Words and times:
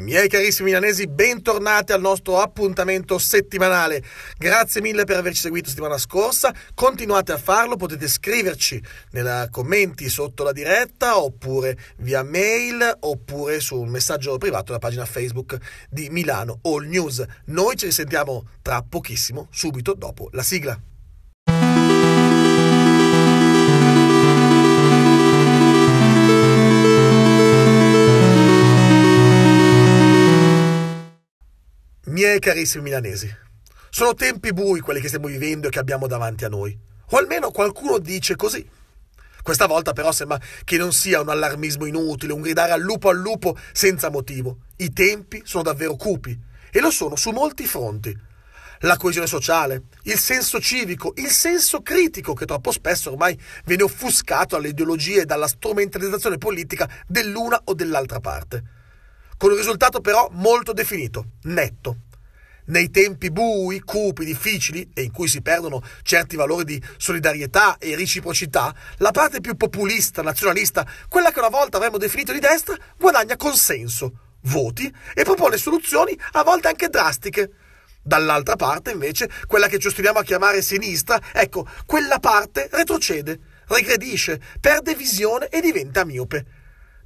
Miei 0.00 0.28
carissimi 0.28 0.70
milanesi, 0.70 1.06
bentornati 1.08 1.92
al 1.92 2.00
nostro 2.00 2.38
appuntamento 2.38 3.18
settimanale. 3.18 4.02
Grazie 4.38 4.80
mille 4.80 5.04
per 5.04 5.18
averci 5.18 5.42
seguito 5.42 5.68
settimana 5.68 5.98
scorsa. 5.98 6.54
Continuate 6.72 7.32
a 7.32 7.36
farlo, 7.36 7.76
potete 7.76 8.08
scriverci 8.08 8.82
nei 9.10 9.46
commenti 9.50 10.08
sotto 10.08 10.42
la 10.42 10.52
diretta 10.52 11.18
oppure 11.18 11.78
via 11.98 12.22
mail 12.22 12.96
oppure 13.00 13.60
su 13.60 13.78
un 13.78 13.90
messaggio 13.90 14.38
privato 14.38 14.70
alla 14.70 14.80
pagina 14.80 15.04
Facebook 15.04 15.58
di 15.90 16.08
Milano 16.08 16.60
All 16.62 16.86
News. 16.86 17.22
Noi 17.46 17.76
ci 17.76 17.84
risentiamo 17.84 18.48
tra 18.62 18.82
pochissimo, 18.82 19.48
subito 19.50 19.92
dopo 19.92 20.30
la 20.32 20.42
sigla. 20.42 20.80
Miei 32.10 32.40
carissimi 32.40 32.82
milanesi, 32.82 33.32
sono 33.88 34.14
tempi 34.14 34.52
bui 34.52 34.80
quelli 34.80 35.00
che 35.00 35.06
stiamo 35.06 35.28
vivendo 35.28 35.68
e 35.68 35.70
che 35.70 35.78
abbiamo 35.78 36.08
davanti 36.08 36.44
a 36.44 36.48
noi. 36.48 36.76
O 37.10 37.16
almeno 37.16 37.52
qualcuno 37.52 37.98
dice 37.98 38.34
così. 38.34 38.68
Questa 39.40 39.66
volta 39.68 39.92
però 39.92 40.10
sembra 40.10 40.40
che 40.64 40.76
non 40.76 40.92
sia 40.92 41.20
un 41.20 41.28
allarmismo 41.28 41.84
inutile, 41.84 42.32
un 42.32 42.40
gridare 42.40 42.72
al 42.72 42.80
lupo 42.80 43.10
al 43.10 43.16
lupo 43.16 43.56
senza 43.70 44.10
motivo. 44.10 44.62
I 44.78 44.92
tempi 44.92 45.42
sono 45.44 45.62
davvero 45.62 45.94
cupi 45.94 46.36
e 46.72 46.80
lo 46.80 46.90
sono 46.90 47.14
su 47.14 47.30
molti 47.30 47.64
fronti. 47.64 48.18
La 48.80 48.96
coesione 48.96 49.28
sociale, 49.28 49.84
il 50.04 50.18
senso 50.18 50.58
civico, 50.58 51.12
il 51.14 51.30
senso 51.30 51.80
critico 51.80 52.34
che 52.34 52.44
troppo 52.44 52.72
spesso 52.72 53.12
ormai 53.12 53.40
viene 53.66 53.84
offuscato 53.84 54.56
dalle 54.56 54.70
ideologie 54.70 55.20
e 55.20 55.26
dalla 55.26 55.46
strumentalizzazione 55.46 56.38
politica 56.38 56.90
dell'una 57.06 57.60
o 57.66 57.74
dell'altra 57.74 58.18
parte. 58.18 58.79
Con 59.40 59.52
un 59.52 59.56
risultato 59.56 60.02
però 60.02 60.28
molto 60.32 60.74
definito, 60.74 61.24
netto. 61.44 62.00
Nei 62.66 62.90
tempi 62.90 63.30
bui, 63.30 63.80
cupi, 63.80 64.26
difficili 64.26 64.90
e 64.92 65.00
in 65.00 65.12
cui 65.12 65.28
si 65.28 65.40
perdono 65.40 65.82
certi 66.02 66.36
valori 66.36 66.64
di 66.64 66.82
solidarietà 66.98 67.78
e 67.78 67.96
reciprocità, 67.96 68.74
la 68.98 69.12
parte 69.12 69.40
più 69.40 69.56
populista, 69.56 70.20
nazionalista, 70.20 70.86
quella 71.08 71.32
che 71.32 71.38
una 71.38 71.48
volta 71.48 71.78
avremmo 71.78 71.96
definito 71.96 72.32
di 72.32 72.38
destra, 72.38 72.76
guadagna 72.98 73.36
consenso, 73.36 74.34
voti 74.42 74.94
e 75.14 75.22
propone 75.22 75.56
soluzioni 75.56 76.14
a 76.32 76.42
volte 76.42 76.68
anche 76.68 76.90
drastiche. 76.90 77.50
Dall'altra 78.02 78.56
parte, 78.56 78.90
invece, 78.90 79.30
quella 79.46 79.68
che 79.68 79.78
ci 79.78 79.86
ostiniamo 79.86 80.18
a 80.18 80.22
chiamare 80.22 80.60
sinistra, 80.60 81.18
ecco, 81.32 81.66
quella 81.86 82.18
parte 82.18 82.68
retrocede, 82.70 83.40
regredisce, 83.68 84.38
perde 84.60 84.94
visione 84.94 85.48
e 85.48 85.62
diventa 85.62 86.04
miope. 86.04 86.59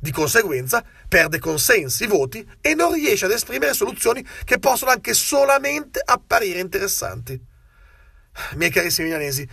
Di 0.05 0.13
conseguenza 0.13 0.85
perde 1.09 1.39
consensi, 1.39 2.07
voti 2.07 2.47
e 2.61 2.75
non 2.75 2.93
riesce 2.93 3.25
ad 3.25 3.31
esprimere 3.31 3.73
soluzioni 3.73 4.23
che 4.45 4.59
possono 4.59 4.91
anche 4.91 5.15
solamente 5.15 5.99
apparire 6.05 6.61
interessanti. 6.61 7.41
Miei 8.57 8.71
carissimi 8.71 9.09
milanesi, 9.09 9.49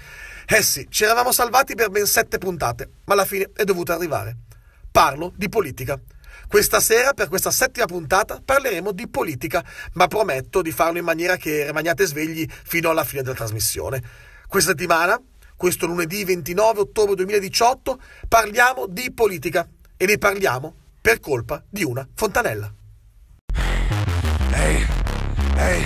eh 0.45 0.61
sì, 0.61 0.87
ci 0.89 1.05
eravamo 1.05 1.31
salvati 1.31 1.73
per 1.73 1.89
ben 1.89 2.05
sette 2.05 2.37
puntate, 2.37 2.89
ma 3.05 3.13
alla 3.13 3.23
fine 3.23 3.49
è 3.55 3.63
dovuta 3.63 3.93
arrivare. 3.93 4.35
Parlo 4.91 5.31
di 5.37 5.47
politica. 5.47 5.97
Questa 6.49 6.81
sera, 6.81 7.13
per 7.13 7.29
questa 7.29 7.49
settima 7.49 7.85
puntata, 7.85 8.41
parleremo 8.43 8.91
di 8.91 9.07
politica, 9.07 9.63
ma 9.93 10.07
prometto 10.07 10.61
di 10.61 10.73
farlo 10.73 10.97
in 10.97 11.05
maniera 11.05 11.37
che 11.37 11.67
rimaniate 11.67 12.05
svegli 12.05 12.45
fino 12.65 12.89
alla 12.89 13.05
fine 13.05 13.21
della 13.21 13.35
trasmissione. 13.35 14.03
Questa 14.49 14.71
settimana, 14.71 15.17
questo 15.55 15.85
lunedì 15.85 16.25
29 16.25 16.81
ottobre 16.81 17.15
2018, 17.15 18.01
parliamo 18.27 18.87
di 18.87 19.13
politica 19.13 19.65
e 20.01 20.05
ne 20.07 20.17
parliamo 20.17 20.73
per 20.99 21.19
colpa 21.19 21.61
di 21.69 21.83
una 21.83 22.03
fontanella. 22.15 22.73
Ehi, 24.51 24.87
ehi, 25.57 25.85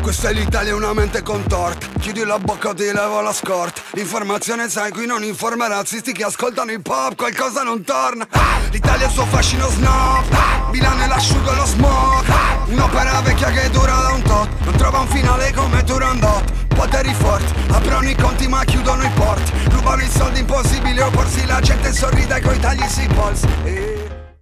questa 0.00 0.28
è 0.28 0.32
l'Italia 0.32 0.72
una 0.72 0.92
mente 0.92 1.20
contorta. 1.22 1.84
Chiudi 1.98 2.22
la 2.24 2.38
bocca, 2.38 2.72
ti 2.74 2.84
levo 2.84 3.20
la 3.20 3.32
scorta. 3.32 3.80
L'informazione 3.94 4.68
sai, 4.68 4.92
qui 4.92 5.04
non 5.04 5.24
informa 5.24 5.66
razzisti 5.66 6.12
che 6.12 6.22
ascoltano 6.22 6.70
hip 6.70 6.86
hop, 6.86 7.16
qualcosa 7.16 7.64
non 7.64 7.82
torna. 7.82 8.24
L'Italia 8.70 9.06
è 9.06 9.08
il 9.08 9.14
suo 9.14 9.26
fascino 9.26 9.68
snob. 9.68 10.70
Milano 10.70 11.02
è 11.02 11.08
l'asciugo 11.08 11.50
e 11.50 11.56
lo 11.56 11.64
smog. 11.64 12.26
Un'opera 12.66 13.20
vecchia 13.20 13.50
che 13.50 13.68
dura 13.70 13.96
da 13.96 14.12
un 14.12 14.22
tot. 14.22 14.48
Non 14.60 14.76
trova 14.76 15.00
un 15.00 15.08
finale 15.08 15.52
come 15.52 15.82
Turandot. 15.82 16.68
Poteri 16.68 17.12
forti, 17.14 17.52
aprono 17.72 18.08
i 18.08 18.14
conti 18.14 18.46
ma 18.46 18.64
chiudono 18.64 19.02
i 19.02 19.10
porti. 19.10 19.69
Rubano 19.80 20.02
i 20.02 20.10
soldi 20.10 20.40
impossibili 20.40 21.00
opporsi, 21.00 21.46
la 21.46 21.58
gente 21.58 21.90
sorride 21.94 22.38
coi 22.42 22.58
tagli 22.58 22.86
sui 22.86 23.06
polsi. 23.06 23.46
E... 23.64 24.36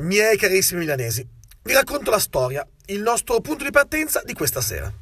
Miei 0.00 0.36
carissimi 0.36 0.80
milanesi, 0.80 1.26
vi 1.62 1.72
racconto 1.72 2.10
la 2.10 2.18
storia, 2.18 2.68
il 2.88 3.00
nostro 3.00 3.40
punto 3.40 3.64
di 3.64 3.70
partenza 3.70 4.20
di 4.22 4.34
questa 4.34 4.60
sera. 4.60 4.92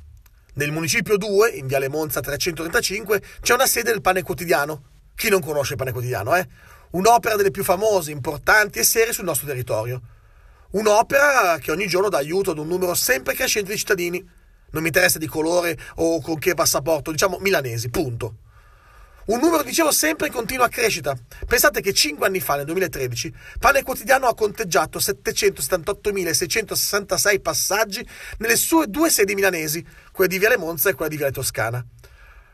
Nel 0.55 0.71
municipio 0.71 1.17
2, 1.17 1.51
in 1.51 1.67
Viale 1.67 1.89
Monza 1.89 2.21
335, 2.21 3.21
c'è 3.41 3.55
una 3.55 3.67
sede 3.67 3.91
del 3.91 4.01
Pane 4.01 4.23
Quotidiano. 4.23 4.85
Chi 5.17 5.29
non 5.31 5.41
conosce 5.41 5.73
il 5.73 5.79
Pane 5.79 5.91
Quotidiano, 5.91 6.37
eh? 6.37 6.47
Un'opera 6.91 7.35
delle 7.35 7.51
più 7.51 7.65
famose, 7.65 8.13
importanti 8.13 8.79
e 8.79 8.85
serie 8.85 9.13
sul 9.13 9.25
nostro 9.25 9.49
territorio. 9.49 10.01
Un'opera 10.71 11.59
che 11.59 11.73
ogni 11.73 11.89
giorno 11.89 12.09
dà 12.09 12.19
aiuto 12.19 12.53
ad 12.53 12.59
un 12.59 12.69
numero 12.69 12.95
sempre 12.95 13.35
crescente 13.35 13.73
di 13.73 13.79
cittadini. 13.79 14.25
Non 14.71 14.81
mi 14.81 14.89
interessa 14.89 15.19
di 15.19 15.27
colore 15.27 15.77
o 15.97 16.21
con 16.21 16.39
che 16.39 16.55
passaporto, 16.55 17.11
diciamo 17.11 17.39
milanesi, 17.41 17.91
punto. 17.91 18.37
Un 19.25 19.39
numero, 19.39 19.63
dicevo, 19.63 19.93
sempre 19.93 20.27
in 20.27 20.33
continua 20.33 20.67
crescita. 20.67 21.17
Pensate 21.47 21.81
che 21.81 21.93
5 21.93 22.27
anni 22.27 22.41
fa, 22.41 22.57
nel 22.57 22.65
2013, 22.65 23.33
Pane 23.61 23.85
Quotidiano 23.85 24.27
ha 24.27 24.35
conteggiato 24.35 24.99
778.666 24.99 27.41
passaggi 27.41 28.05
nelle 28.39 28.57
sue 28.57 28.89
due 28.89 29.11
sedi 29.11 29.35
milanesi, 29.35 29.87
quella 30.11 30.29
di 30.29 30.39
Viale 30.39 30.57
Monza 30.57 30.91
e 30.91 30.95
quella 30.95 31.09
di 31.09 31.17
Viale 31.17 31.31
Toscana. 31.31 31.87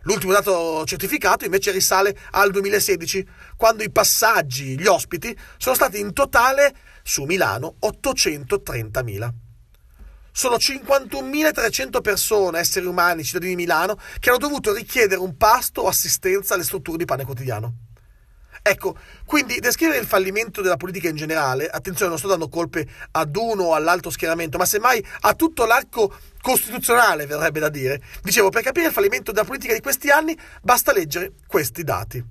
L'ultimo 0.02 0.32
dato 0.32 0.84
certificato 0.84 1.46
invece 1.46 1.70
risale 1.70 2.14
al 2.32 2.50
2016, 2.50 3.26
quando 3.56 3.82
i 3.82 3.90
passaggi, 3.90 4.78
gli 4.78 4.86
ospiti, 4.86 5.34
sono 5.56 5.74
stati 5.74 5.98
in 5.98 6.12
totale 6.12 6.74
su 7.02 7.24
Milano 7.24 7.76
830.000 7.80 9.47
sono 10.38 10.54
51.300 10.54 12.00
persone, 12.00 12.60
esseri 12.60 12.86
umani, 12.86 13.24
cittadini 13.24 13.56
di 13.56 13.62
Milano, 13.62 13.98
che 14.20 14.28
hanno 14.28 14.38
dovuto 14.38 14.72
richiedere 14.72 15.20
un 15.20 15.36
pasto 15.36 15.80
o 15.80 15.88
assistenza 15.88 16.54
alle 16.54 16.62
strutture 16.62 16.96
di 16.96 17.04
pane 17.04 17.24
quotidiano. 17.24 17.74
Ecco, 18.62 18.96
quindi 19.24 19.58
descrivere 19.58 19.98
il 19.98 20.06
fallimento 20.06 20.62
della 20.62 20.76
politica 20.76 21.08
in 21.08 21.16
generale, 21.16 21.66
attenzione, 21.66 22.10
non 22.10 22.20
sto 22.20 22.28
dando 22.28 22.48
colpe 22.48 22.86
ad 23.10 23.34
uno 23.34 23.64
o 23.64 23.74
all'altro 23.74 24.10
schieramento, 24.10 24.58
ma 24.58 24.64
semmai 24.64 25.04
a 25.22 25.34
tutto 25.34 25.64
l'arco 25.64 26.16
costituzionale, 26.40 27.26
verrebbe 27.26 27.58
da 27.58 27.68
dire. 27.68 28.00
Dicevo, 28.22 28.48
per 28.50 28.62
capire 28.62 28.86
il 28.86 28.92
fallimento 28.92 29.32
della 29.32 29.44
politica 29.44 29.74
di 29.74 29.80
questi 29.80 30.08
anni 30.08 30.38
basta 30.62 30.92
leggere 30.92 31.32
questi 31.48 31.82
dati. 31.82 32.24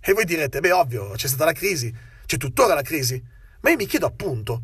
E 0.00 0.12
voi 0.12 0.24
direte, 0.24 0.60
beh, 0.60 0.70
ovvio, 0.70 1.10
c'è 1.16 1.26
stata 1.26 1.46
la 1.46 1.52
crisi, 1.52 1.92
c'è 2.26 2.36
tuttora 2.36 2.74
la 2.74 2.82
crisi. 2.82 3.20
Ma 3.62 3.70
io 3.70 3.76
mi 3.76 3.86
chiedo 3.86 4.06
appunto, 4.06 4.62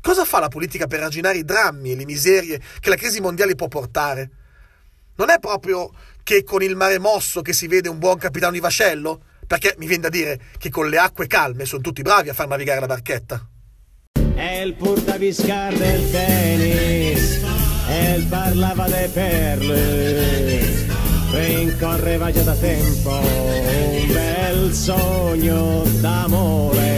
Cosa 0.00 0.24
fa 0.24 0.38
la 0.40 0.48
politica 0.48 0.86
per 0.86 1.02
arginare 1.02 1.38
i 1.38 1.44
drammi 1.44 1.92
e 1.92 1.96
le 1.96 2.04
miserie 2.04 2.60
che 2.80 2.88
la 2.90 2.96
crisi 2.96 3.20
mondiale 3.20 3.54
può 3.54 3.68
portare? 3.68 4.30
Non 5.16 5.30
è 5.30 5.38
proprio 5.38 5.90
che 6.22 6.44
con 6.44 6.62
il 6.62 6.76
mare 6.76 6.98
mosso 6.98 7.42
che 7.42 7.52
si 7.52 7.66
vede 7.66 7.88
un 7.88 7.98
buon 7.98 8.18
capitano 8.18 8.52
di 8.52 8.60
vascello? 8.60 9.20
Perché 9.46 9.74
mi 9.78 9.86
viene 9.86 10.02
da 10.02 10.08
dire 10.08 10.40
che 10.58 10.70
con 10.70 10.88
le 10.88 10.98
acque 10.98 11.26
calme 11.26 11.64
sono 11.64 11.82
tutti 11.82 12.02
bravi 12.02 12.28
a 12.28 12.34
far 12.34 12.48
navigare 12.48 12.80
la 12.80 12.86
barchetta. 12.86 13.48
È 14.34 14.60
il 14.60 14.74
portaviscar 14.74 15.74
del 15.74 16.10
tennis, 16.10 17.40
e 17.88 18.26
parlava 18.28 18.88
de 18.88 19.08
perle, 19.12 20.64
rincorreva 21.30 22.30
già 22.32 22.42
da 22.42 22.54
tempo 22.54 23.10
un 23.10 24.06
bel 24.12 24.72
sogno 24.72 25.82
d'amore 26.00 26.96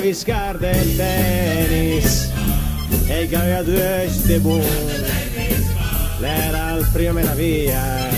portaviscar 0.00 0.56
del 0.56 0.96
tennis. 0.96 2.32
E 3.06 3.26
che 3.28 3.36
aveva 3.36 3.62
due 3.62 4.08
stebù 4.10 4.58
l'era 6.20 6.72
il 6.72 6.88
primo 6.92 7.12
me 7.14 7.22
la 7.22 7.34
via 7.34 8.08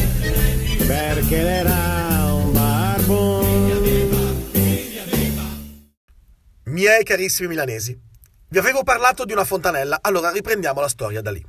perché 0.86 1.36
era 1.36 2.32
un 2.32 2.52
barbon 2.52 3.60
miei 6.64 7.04
carissimi 7.04 7.48
milanesi 7.48 7.98
vi 8.48 8.58
avevo 8.58 8.82
parlato 8.82 9.24
di 9.24 9.32
una 9.32 9.44
fontanella 9.44 9.98
allora 10.02 10.30
riprendiamo 10.30 10.80
la 10.80 10.88
storia 10.88 11.22
da 11.22 11.30
lì. 11.30 11.44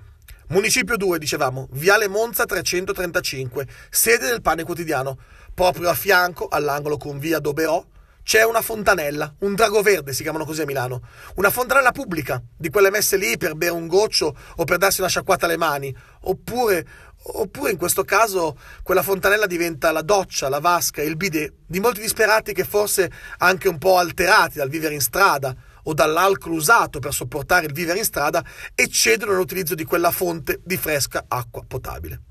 Municipio 0.48 0.98
2, 0.98 1.20
dicevamo, 1.20 1.68
Viale 1.72 2.08
Monza 2.08 2.46
335, 2.46 3.66
sede 3.90 4.28
del 4.28 4.42
pane 4.42 4.64
quotidiano, 4.64 5.18
proprio 5.54 5.90
a 5.90 5.96
fianco, 5.96 6.48
all'angolo 6.48 6.98
con 6.98 7.18
via 7.18 7.40
Doberò, 7.40 7.84
c'è 8.24 8.44
una 8.44 8.62
fontanella, 8.62 9.36
un 9.40 9.54
drago 9.54 9.82
verde 9.82 10.14
si 10.14 10.24
chiamano 10.24 10.46
così 10.46 10.62
a 10.62 10.66
Milano, 10.66 11.02
una 11.36 11.50
fontanella 11.50 11.92
pubblica, 11.92 12.42
di 12.58 12.70
quelle 12.70 12.90
messe 12.90 13.18
lì 13.18 13.38
per 13.38 13.56
bere 13.56 13.74
un 13.74 13.88
goccio 13.88 14.36
o 14.56 14.64
per 14.64 14.78
darsi 14.78 15.02
una 15.02 15.10
sciacquata 15.10 15.46
alle 15.46 15.58
mani, 15.58 15.94
oppure, 16.22 16.86
oppure 17.24 17.72
in 17.72 17.78
questo 17.78 18.04
caso 18.04 18.58
quella 18.82 19.04
fontanella 19.04 19.46
diventa 19.46 19.92
la 19.92 20.02
doccia, 20.02 20.48
la 20.48 20.60
vasca, 20.60 21.02
il 21.02 21.18
bidet 21.18 21.54
di 21.68 21.82
molti 21.82 22.00
disperati 22.00 22.54
che 22.54 22.64
forse 22.64 23.12
anche 23.40 23.68
un 23.68 23.78
po' 23.78 23.98
alterati 23.98 24.58
dal 24.58 24.70
vivere 24.70 24.94
in 24.94 25.02
strada 25.02 25.54
o 25.84 25.94
dall'alcol 25.94 26.54
usato 26.54 27.00
per 27.00 27.14
sopportare 27.14 27.66
il 27.66 27.74
vivere 27.74 27.98
in 27.98 28.06
strada 28.06 28.42
eccedono 28.74 29.34
l'utilizzo 29.34 29.76
di 29.76 29.84
quella 29.84 30.12
fonte 30.12 30.62
di 30.64 30.78
fresca 30.78 31.26
acqua 31.28 31.64
potabile. 31.68 32.22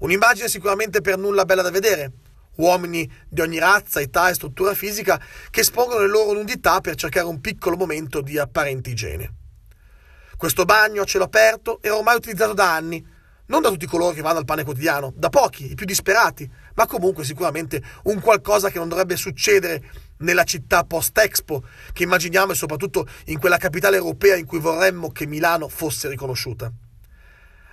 Un'immagine 0.00 0.48
sicuramente 0.48 1.00
per 1.00 1.16
nulla 1.16 1.44
bella 1.44 1.62
da 1.62 1.70
vedere. 1.70 2.12
Uomini 2.58 3.08
di 3.28 3.40
ogni 3.40 3.58
razza, 3.58 4.00
età 4.00 4.28
e 4.28 4.34
struttura 4.34 4.74
fisica 4.74 5.20
che 5.48 5.60
espongono 5.60 6.00
le 6.00 6.08
loro 6.08 6.32
nudità 6.32 6.80
per 6.80 6.96
cercare 6.96 7.26
un 7.26 7.40
piccolo 7.40 7.76
momento 7.76 8.20
di 8.20 8.36
apparente 8.36 8.90
igiene. 8.90 9.34
Questo 10.36 10.64
bagno 10.64 11.02
a 11.02 11.04
cielo 11.04 11.24
aperto 11.24 11.80
era 11.80 11.96
ormai 11.96 12.16
utilizzato 12.16 12.54
da 12.54 12.74
anni, 12.74 13.06
non 13.46 13.62
da 13.62 13.68
tutti 13.68 13.86
coloro 13.86 14.12
che 14.12 14.22
vanno 14.22 14.38
al 14.38 14.44
pane 14.44 14.64
quotidiano, 14.64 15.12
da 15.14 15.28
pochi, 15.28 15.70
i 15.70 15.74
più 15.76 15.86
disperati, 15.86 16.50
ma 16.74 16.86
comunque 16.86 17.22
sicuramente 17.22 17.80
un 18.04 18.20
qualcosa 18.20 18.70
che 18.70 18.78
non 18.78 18.88
dovrebbe 18.88 19.14
succedere 19.14 19.90
nella 20.18 20.42
città 20.42 20.82
post-Expo 20.82 21.62
che 21.92 22.02
immaginiamo 22.02 22.50
e 22.50 22.56
soprattutto 22.56 23.06
in 23.26 23.38
quella 23.38 23.56
capitale 23.56 23.98
europea 23.98 24.34
in 24.34 24.46
cui 24.46 24.58
vorremmo 24.58 25.12
che 25.12 25.26
Milano 25.26 25.68
fosse 25.68 26.08
riconosciuta. 26.08 26.72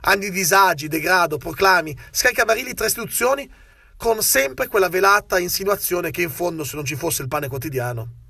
Anni 0.01 0.29
di 0.29 0.31
disagi, 0.31 0.87
degrado, 0.87 1.37
proclami, 1.37 1.97
scaricabarili 2.11 2.75
tra 2.75 2.85
istituzioni 2.85 3.51
con 3.97 4.21
sempre 4.21 4.67
quella 4.67 4.89
velata 4.89 5.39
insinuazione 5.39 6.11
che 6.11 6.21
in 6.21 6.29
fondo 6.29 6.63
se 6.63 6.75
non 6.75 6.85
ci 6.85 6.95
fosse 6.95 7.21
il 7.21 7.27
pane 7.27 7.47
quotidiano. 7.47 8.23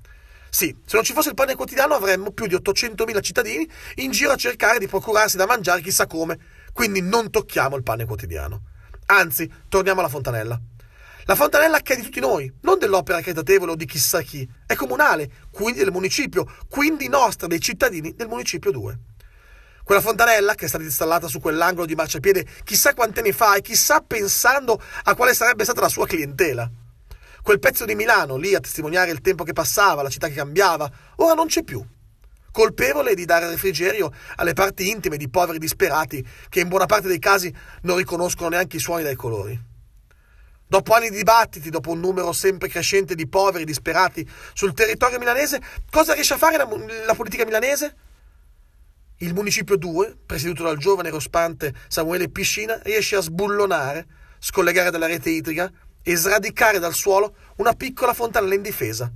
Sì, 0.48 0.74
se 0.86 0.94
non 0.96 1.04
ci 1.04 1.12
fosse 1.12 1.30
il 1.30 1.34
pane 1.34 1.54
quotidiano 1.54 1.94
avremmo 1.94 2.30
più 2.30 2.46
di 2.46 2.54
800.000 2.54 3.20
cittadini 3.20 3.68
in 3.96 4.10
giro 4.10 4.32
a 4.32 4.36
cercare 4.36 4.78
di 4.78 4.86
procurarsi 4.86 5.36
da 5.36 5.46
mangiare 5.46 5.82
chissà 5.82 6.06
come, 6.06 6.38
quindi 6.72 7.02
non 7.02 7.30
tocchiamo 7.30 7.76
il 7.76 7.82
pane 7.82 8.06
quotidiano. 8.06 8.62
Anzi, 9.06 9.52
torniamo 9.68 10.00
alla 10.00 10.08
fontanella. 10.08 10.58
La 11.24 11.34
fontanella 11.34 11.80
che 11.80 11.94
è 11.94 11.96
di 11.96 12.02
tutti 12.02 12.20
noi, 12.20 12.50
non 12.60 12.78
dell'opera 12.78 13.20
caritatevole 13.20 13.72
o 13.72 13.74
di 13.74 13.84
chissà 13.84 14.22
chi, 14.22 14.48
è 14.64 14.74
comunale, 14.74 15.28
quindi 15.50 15.80
del 15.80 15.90
municipio, 15.90 16.46
quindi 16.68 17.08
nostra, 17.08 17.48
dei 17.48 17.60
cittadini 17.60 18.14
del 18.14 18.28
municipio 18.28 18.70
2. 18.70 18.98
Quella 19.86 20.00
fontanella, 20.00 20.56
che 20.56 20.64
è 20.64 20.68
stata 20.68 20.82
installata 20.82 21.28
su 21.28 21.38
quell'angolo 21.38 21.86
di 21.86 21.94
marciapiede 21.94 22.44
chissà 22.64 22.92
quanti 22.92 23.20
anni 23.20 23.30
fa 23.30 23.54
e 23.54 23.60
chissà 23.60 24.00
pensando 24.00 24.82
a 25.04 25.14
quale 25.14 25.32
sarebbe 25.32 25.62
stata 25.62 25.80
la 25.80 25.88
sua 25.88 26.08
clientela. 26.08 26.68
Quel 27.40 27.60
pezzo 27.60 27.84
di 27.84 27.94
Milano, 27.94 28.34
lì 28.34 28.52
a 28.56 28.58
testimoniare 28.58 29.12
il 29.12 29.20
tempo 29.20 29.44
che 29.44 29.52
passava, 29.52 30.02
la 30.02 30.08
città 30.08 30.26
che 30.26 30.34
cambiava, 30.34 30.90
ora 31.18 31.34
non 31.34 31.46
c'è 31.46 31.62
più. 31.62 31.86
Colpevole 32.50 33.14
di 33.14 33.24
dare 33.26 33.48
refrigerio 33.48 34.10
alle 34.34 34.54
parti 34.54 34.90
intime 34.90 35.16
di 35.16 35.28
poveri 35.28 35.58
disperati 35.58 36.26
che 36.48 36.58
in 36.58 36.66
buona 36.66 36.86
parte 36.86 37.06
dei 37.06 37.20
casi 37.20 37.54
non 37.82 37.96
riconoscono 37.96 38.48
neanche 38.48 38.78
i 38.78 38.80
suoni 38.80 39.04
dai 39.04 39.14
colori. 39.14 39.56
Dopo 40.66 40.94
anni 40.94 41.10
di 41.10 41.18
dibattiti, 41.18 41.70
dopo 41.70 41.92
un 41.92 42.00
numero 42.00 42.32
sempre 42.32 42.66
crescente 42.66 43.14
di 43.14 43.28
poveri 43.28 43.64
disperati 43.64 44.28
sul 44.52 44.74
territorio 44.74 45.20
milanese, 45.20 45.60
cosa 45.92 46.12
riesce 46.12 46.34
a 46.34 46.38
fare 46.38 46.56
la, 46.56 46.68
la 47.06 47.14
politica 47.14 47.44
milanese? 47.44 47.94
Il 49.20 49.32
Municipio 49.32 49.76
2, 49.76 50.14
presieduto 50.26 50.64
dal 50.64 50.76
giovane 50.76 51.08
rospante 51.08 51.72
Samuele 51.88 52.28
Piscina, 52.28 52.78
riesce 52.82 53.16
a 53.16 53.22
sbullonare, 53.22 54.06
scollegare 54.38 54.90
dalla 54.90 55.06
rete 55.06 55.30
idrica 55.30 55.72
e 56.02 56.16
sradicare 56.16 56.78
dal 56.78 56.92
suolo 56.92 57.34
una 57.56 57.72
piccola 57.72 58.12
fontanella 58.12 58.52
indifesa. 58.52 59.10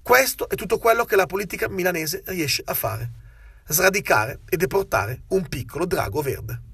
Questo 0.00 0.48
è 0.48 0.54
tutto 0.54 0.78
quello 0.78 1.04
che 1.04 1.14
la 1.14 1.26
politica 1.26 1.68
milanese 1.68 2.22
riesce 2.24 2.62
a 2.64 2.72
fare. 2.72 3.10
Sradicare 3.66 4.40
e 4.48 4.56
deportare 4.56 5.24
un 5.28 5.46
piccolo 5.46 5.84
drago 5.84 6.22
verde. 6.22 6.67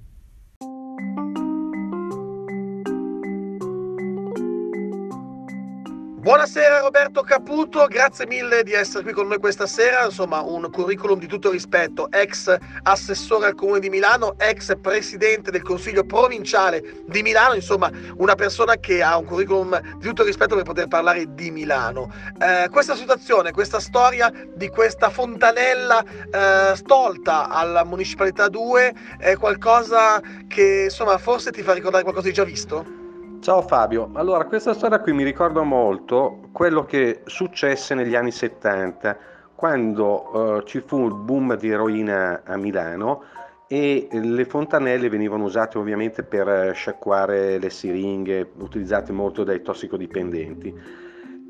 Buonasera 6.25 6.81
Roberto 6.81 7.21
Caputo, 7.21 7.85
grazie 7.85 8.26
mille 8.26 8.62
di 8.62 8.73
essere 8.73 9.03
qui 9.03 9.12
con 9.12 9.29
noi 9.29 9.38
questa 9.38 9.67
sera, 9.67 10.06
insomma 10.06 10.41
un 10.41 10.71
curriculum 10.71 11.19
di 11.19 11.26
tutto 11.26 11.50
rispetto, 11.50 12.11
ex 12.11 12.56
assessore 12.85 13.49
al 13.49 13.55
Comune 13.55 13.79
di 13.79 13.91
Milano, 13.91 14.35
ex 14.38 14.75
presidente 14.81 15.50
del 15.50 15.61
Consiglio 15.61 16.03
provinciale 16.05 17.03
di 17.05 17.21
Milano, 17.21 17.53
insomma 17.53 17.91
una 18.17 18.37
persona 18.37 18.76
che 18.76 19.03
ha 19.03 19.19
un 19.19 19.26
curriculum 19.26 19.79
di 19.99 20.06
tutto 20.06 20.23
rispetto 20.23 20.55
per 20.55 20.65
poter 20.65 20.88
parlare 20.88 21.26
di 21.35 21.50
Milano. 21.50 22.11
Eh, 22.38 22.70
questa 22.70 22.97
situazione, 22.97 23.53
questa 23.53 23.79
storia 23.79 24.32
di 24.55 24.70
questa 24.70 25.11
fontanella 25.11 26.03
eh, 26.03 26.75
stolta 26.75 27.50
alla 27.50 27.85
Municipalità 27.85 28.49
2 28.49 28.94
è 29.19 29.37
qualcosa 29.37 30.23
che 30.49 30.85
insomma 30.85 31.19
forse 31.19 31.50
ti 31.50 31.61
fa 31.61 31.75
ricordare 31.75 32.03
qualcosa 32.03 32.29
di 32.29 32.32
già 32.32 32.44
visto? 32.44 33.04
Ciao 33.44 33.61
Fabio, 33.61 34.08
allora 34.14 34.46
questa 34.46 34.73
storia 34.73 35.00
qui 35.00 35.12
mi 35.12 35.23
ricorda 35.23 35.61
molto 35.61 36.49
quello 36.50 36.87
che 36.87 37.20
successe 37.26 37.94
negli 37.94 38.14
anni 38.14 38.31
70 38.31 39.19
quando 39.55 40.31
uh, 40.35 40.62
ci 40.62 40.81
fu 40.81 41.05
il 41.05 41.12
boom 41.12 41.55
di 41.58 41.69
eroina 41.69 42.41
a 42.43 42.56
Milano 42.56 43.25
e 43.67 44.08
le 44.11 44.46
fontanelle 44.46 45.11
venivano 45.11 45.44
usate 45.44 45.76
ovviamente 45.76 46.23
per 46.23 46.75
sciacquare 46.75 47.58
le 47.58 47.69
siringhe 47.69 48.50
utilizzate 48.61 49.12
molto 49.12 49.44
dai 49.44 49.61
tossicodipendenti. 49.61 50.75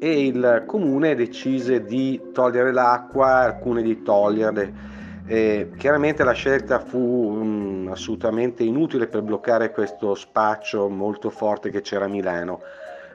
E 0.00 0.26
il 0.26 0.64
comune 0.66 1.14
decise 1.14 1.84
di 1.84 2.20
togliere 2.32 2.72
l'acqua, 2.72 3.36
alcune 3.36 3.82
di 3.82 4.02
toglierle 4.02 4.93
eh, 5.26 5.70
chiaramente 5.78 6.22
la 6.22 6.32
scelta 6.32 6.80
fu 6.80 6.98
um, 6.98 7.88
assolutamente 7.90 8.62
inutile 8.62 9.06
per 9.06 9.22
bloccare 9.22 9.70
questo 9.70 10.14
spaccio 10.14 10.88
molto 10.88 11.30
forte 11.30 11.70
che 11.70 11.80
c'era 11.80 12.04
a 12.04 12.08
Milano. 12.08 12.60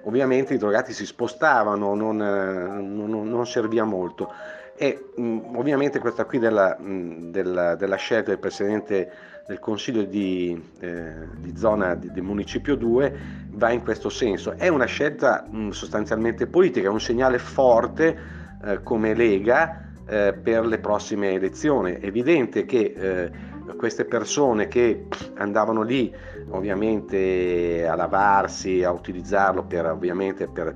Ovviamente 0.04 0.56
i 0.56 0.58
drogati 0.58 0.92
si 0.92 1.06
spostavano, 1.06 1.94
non, 1.94 2.20
eh, 2.20 2.82
non, 2.82 3.30
non 3.30 3.46
serviva 3.46 3.84
molto. 3.84 4.34
E 4.76 5.12
um, 5.18 5.52
ovviamente 5.56 6.00
questa 6.00 6.26
qui 6.26 6.40
della, 6.40 6.76
um, 6.80 7.30
della, 7.30 7.76
della, 7.76 7.98
scelta 7.98 8.32
del 8.32 8.40
Presidente 8.40 9.12
del 9.46 9.60
Consiglio 9.60 10.04
di, 10.04 10.60
eh, 10.80 11.28
di 11.38 11.56
zona 11.58 11.94
di, 11.94 12.12
del 12.12 12.24
Municipio 12.24 12.76
2 12.76 13.20
va 13.52 13.70
in 13.70 13.84
questo 13.84 14.10
senso. 14.10 14.54
È 14.58 14.68
una 14.68 14.86
scelta 14.86 15.46
sostanzialmente 15.70 16.48
politica, 16.48 16.90
un 16.90 17.02
segnale 17.02 17.38
forte 17.38 18.18
eh, 18.64 18.82
come 18.82 19.14
Lega 19.14 19.89
eh, 20.10 20.34
per 20.34 20.66
le 20.66 20.80
prossime 20.80 21.34
elezioni. 21.34 21.94
È 21.94 22.06
evidente 22.06 22.66
che 22.66 22.94
eh, 22.96 23.32
queste 23.76 24.06
persone 24.06 24.68
che 24.68 25.06
andavano 25.36 25.84
lì 25.84 26.14
ovviamente 26.50 27.88
a 27.88 27.96
lavarsi, 27.96 28.84
a 28.84 28.92
utilizzarlo 28.92 29.64
per, 29.64 29.86
ovviamente 29.86 30.48
per, 30.48 30.76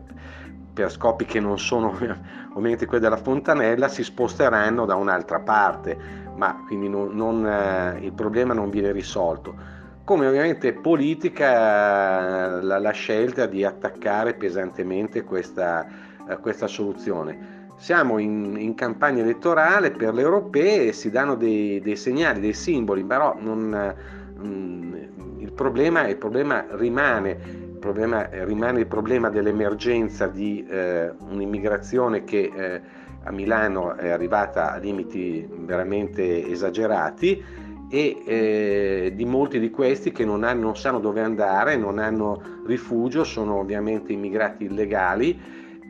per 0.72 0.92
scopi 0.92 1.26
che 1.26 1.40
non 1.40 1.58
sono 1.58 1.98
ovviamente 2.54 2.86
quelli 2.86 3.04
della 3.04 3.18
fontanella, 3.18 3.88
si 3.88 4.04
sposteranno 4.04 4.86
da 4.86 4.96
un'altra 4.96 5.40
parte, 5.40 5.98
ma 6.36 6.64
quindi 6.68 6.88
non, 6.88 7.16
non, 7.16 7.46
eh, 7.46 7.98
il 8.02 8.14
problema 8.14 8.54
non 8.54 8.70
viene 8.70 8.92
risolto. 8.92 9.72
Come 10.04 10.28
ovviamente 10.28 10.74
politica 10.74 12.62
la, 12.62 12.78
la 12.78 12.92
scelta 12.92 13.46
di 13.46 13.64
attaccare 13.64 14.34
pesantemente 14.34 15.24
questa, 15.24 15.88
eh, 16.28 16.38
questa 16.38 16.68
soluzione 16.68 17.63
siamo 17.78 18.18
in, 18.18 18.56
in, 18.58 18.76
campagna 18.76 19.22
elettorale 19.22 19.92
per 19.92 20.14
le 20.14 20.22
europee 20.22 20.88
e 20.88 20.94
si 20.94 21.10
danno 21.10 21.36
dei, 21.36 21.82
dei 21.82 21.96
segnali, 21.96 22.40
dei 22.40 22.54
simboli, 22.54 23.04
però 23.04 23.36
non, 23.40 23.96
mm, 24.40 24.94
il, 25.40 25.52
problema, 25.52 26.08
il, 26.08 26.18
problema, 26.18 26.66
rimane, 26.72 27.32
il 27.32 27.78
problema 27.80 28.28
rimane 28.32 28.80
il 28.80 28.88
problema 28.88 29.30
dell'emergenza 29.30 30.28
di 30.28 30.66
eh, 30.70 31.12
un'immigrazione 31.30 32.24
che 32.24 32.52
eh, 32.56 32.82
a 33.26 33.32
Milano 33.32 33.96
è 33.96 34.10
arrivata 34.10 34.74
a 34.74 34.78
limiti 34.78 35.48
veramente 35.50 36.48
esagerati 36.48 37.44
e 37.90 38.24
eh, 38.26 39.14
di 39.16 39.26
molti 39.26 39.60
di 39.60 39.70
questi 39.70 40.12
che 40.12 40.26
non, 40.26 40.44
hanno, 40.44 40.62
non 40.62 40.76
sanno 40.76 41.00
dove 41.00 41.22
andare, 41.22 41.76
non 41.76 42.00
hanno 42.00 42.42
rifugio, 42.66 43.24
sono 43.24 43.60
ovviamente 43.60 44.12
immigrati 44.12 44.66
illegali 44.66 45.40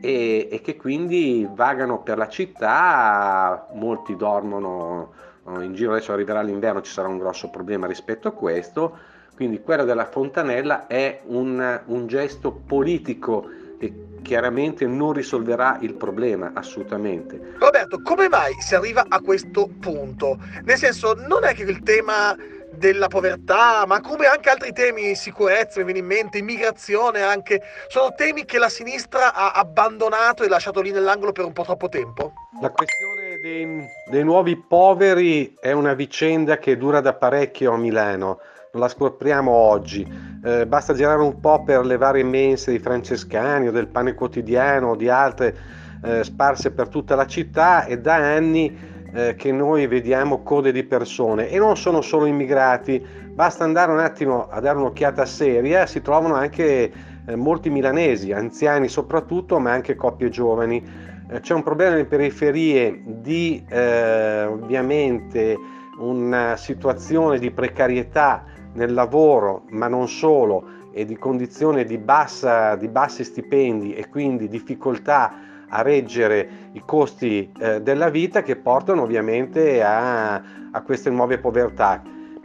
e, 0.04 0.48
e, 0.50 0.60
che 0.60 0.76
quindi 0.76 1.48
vagano 1.50 2.02
per 2.02 2.18
la 2.18 2.28
città, 2.28 3.68
molti 3.72 4.16
dormono 4.16 5.12
eh, 5.48 5.64
in 5.64 5.74
giro, 5.74 5.92
adesso 5.92 6.12
arriverà 6.12 6.42
l'inverno, 6.42 6.82
ci 6.82 6.92
sarà 6.92 7.08
un 7.08 7.16
grosso 7.16 7.48
problema 7.48 7.86
rispetto 7.86 8.28
a 8.28 8.32
questo, 8.32 8.98
quindi 9.34 9.62
quella 9.62 9.84
della 9.84 10.04
fontanella 10.04 10.86
è 10.86 11.22
un, 11.24 11.80
un 11.86 12.06
gesto 12.06 12.52
politico 12.52 13.48
che 13.78 13.92
chiaramente 14.20 14.86
non 14.86 15.14
risolverà 15.14 15.78
il 15.80 15.94
problema 15.94 16.50
assolutamente. 16.54 17.54
Roberto, 17.58 18.02
come 18.02 18.28
mai 18.28 18.52
si 18.60 18.74
arriva 18.74 19.06
a 19.08 19.20
questo 19.20 19.70
punto? 19.80 20.38
Nel 20.64 20.76
senso, 20.76 21.14
non 21.26 21.44
è 21.44 21.54
che 21.54 21.62
il 21.62 21.82
tema 21.82 22.36
della 22.76 23.08
povertà, 23.08 23.84
ma 23.86 24.00
come 24.00 24.26
anche 24.26 24.50
altri 24.50 24.72
temi, 24.72 25.14
sicurezza, 25.14 25.78
mi 25.78 25.84
viene 25.84 26.00
in 26.00 26.06
mente, 26.06 26.38
immigrazione 26.38 27.22
anche, 27.22 27.62
sono 27.88 28.12
temi 28.14 28.44
che 28.44 28.58
la 28.58 28.68
sinistra 28.68 29.32
ha 29.34 29.52
abbandonato 29.52 30.42
e 30.42 30.48
lasciato 30.48 30.80
lì 30.80 30.90
nell'angolo 30.90 31.32
per 31.32 31.44
un 31.44 31.52
po' 31.52 31.62
troppo 31.62 31.88
tempo? 31.88 32.32
La 32.60 32.70
questione 32.70 33.38
dei, 33.40 33.86
dei 34.10 34.24
nuovi 34.24 34.56
poveri 34.56 35.56
è 35.60 35.72
una 35.72 35.94
vicenda 35.94 36.58
che 36.58 36.76
dura 36.76 37.00
da 37.00 37.14
parecchio 37.14 37.72
a 37.72 37.76
Milano, 37.76 38.40
non 38.72 38.82
la 38.82 38.88
scopriamo 38.88 39.50
oggi, 39.50 40.06
eh, 40.44 40.66
basta 40.66 40.94
girare 40.94 41.22
un 41.22 41.40
po' 41.40 41.62
per 41.62 41.84
le 41.84 41.96
varie 41.96 42.24
mense 42.24 42.72
di 42.72 42.78
francescani 42.78 43.68
o 43.68 43.70
del 43.70 43.88
pane 43.88 44.14
quotidiano 44.14 44.90
o 44.90 44.96
di 44.96 45.08
altre 45.08 45.56
eh, 46.04 46.24
sparse 46.24 46.72
per 46.72 46.88
tutta 46.88 47.14
la 47.14 47.26
città 47.26 47.84
e 47.84 47.98
da 47.98 48.16
anni 48.16 48.92
eh, 49.14 49.34
che 49.36 49.52
noi 49.52 49.86
vediamo 49.86 50.42
code 50.42 50.72
di 50.72 50.82
persone 50.82 51.48
e 51.48 51.58
non 51.58 51.76
sono 51.76 52.00
solo 52.00 52.26
immigrati, 52.26 53.04
basta 53.32 53.62
andare 53.62 53.92
un 53.92 54.00
attimo 54.00 54.48
a 54.48 54.60
dare 54.60 54.76
un'occhiata 54.78 55.24
seria, 55.24 55.86
si 55.86 56.02
trovano 56.02 56.34
anche 56.34 56.92
eh, 57.26 57.36
molti 57.36 57.70
milanesi, 57.70 58.32
anziani 58.32 58.88
soprattutto, 58.88 59.58
ma 59.60 59.70
anche 59.70 59.94
coppie 59.94 60.30
giovani. 60.30 60.82
Eh, 61.30 61.40
c'è 61.40 61.54
un 61.54 61.62
problema 61.62 61.92
nelle 61.92 62.06
periferie 62.06 63.02
di 63.04 63.64
eh, 63.68 64.44
ovviamente 64.44 65.56
una 65.98 66.56
situazione 66.56 67.38
di 67.38 67.52
precarietà 67.52 68.44
nel 68.72 68.92
lavoro, 68.92 69.62
ma 69.70 69.86
non 69.86 70.08
solo, 70.08 70.82
e 70.92 71.04
di 71.04 71.16
condizioni 71.16 71.84
di, 71.84 71.98
bassa, 71.98 72.74
di 72.74 72.88
bassi 72.88 73.22
stipendi 73.22 73.94
e 73.94 74.08
quindi 74.08 74.48
difficoltà 74.48 75.32
a 75.74 75.82
reggere 75.82 76.70
i 76.72 76.82
costi 76.84 77.50
eh, 77.58 77.82
della 77.82 78.08
vita 78.08 78.42
che 78.42 78.54
portano 78.56 79.02
ovviamente 79.02 79.82
a, 79.82 80.34
a 80.70 80.82
queste 80.82 81.10
nuove 81.10 81.38
povertà. 81.38 82.02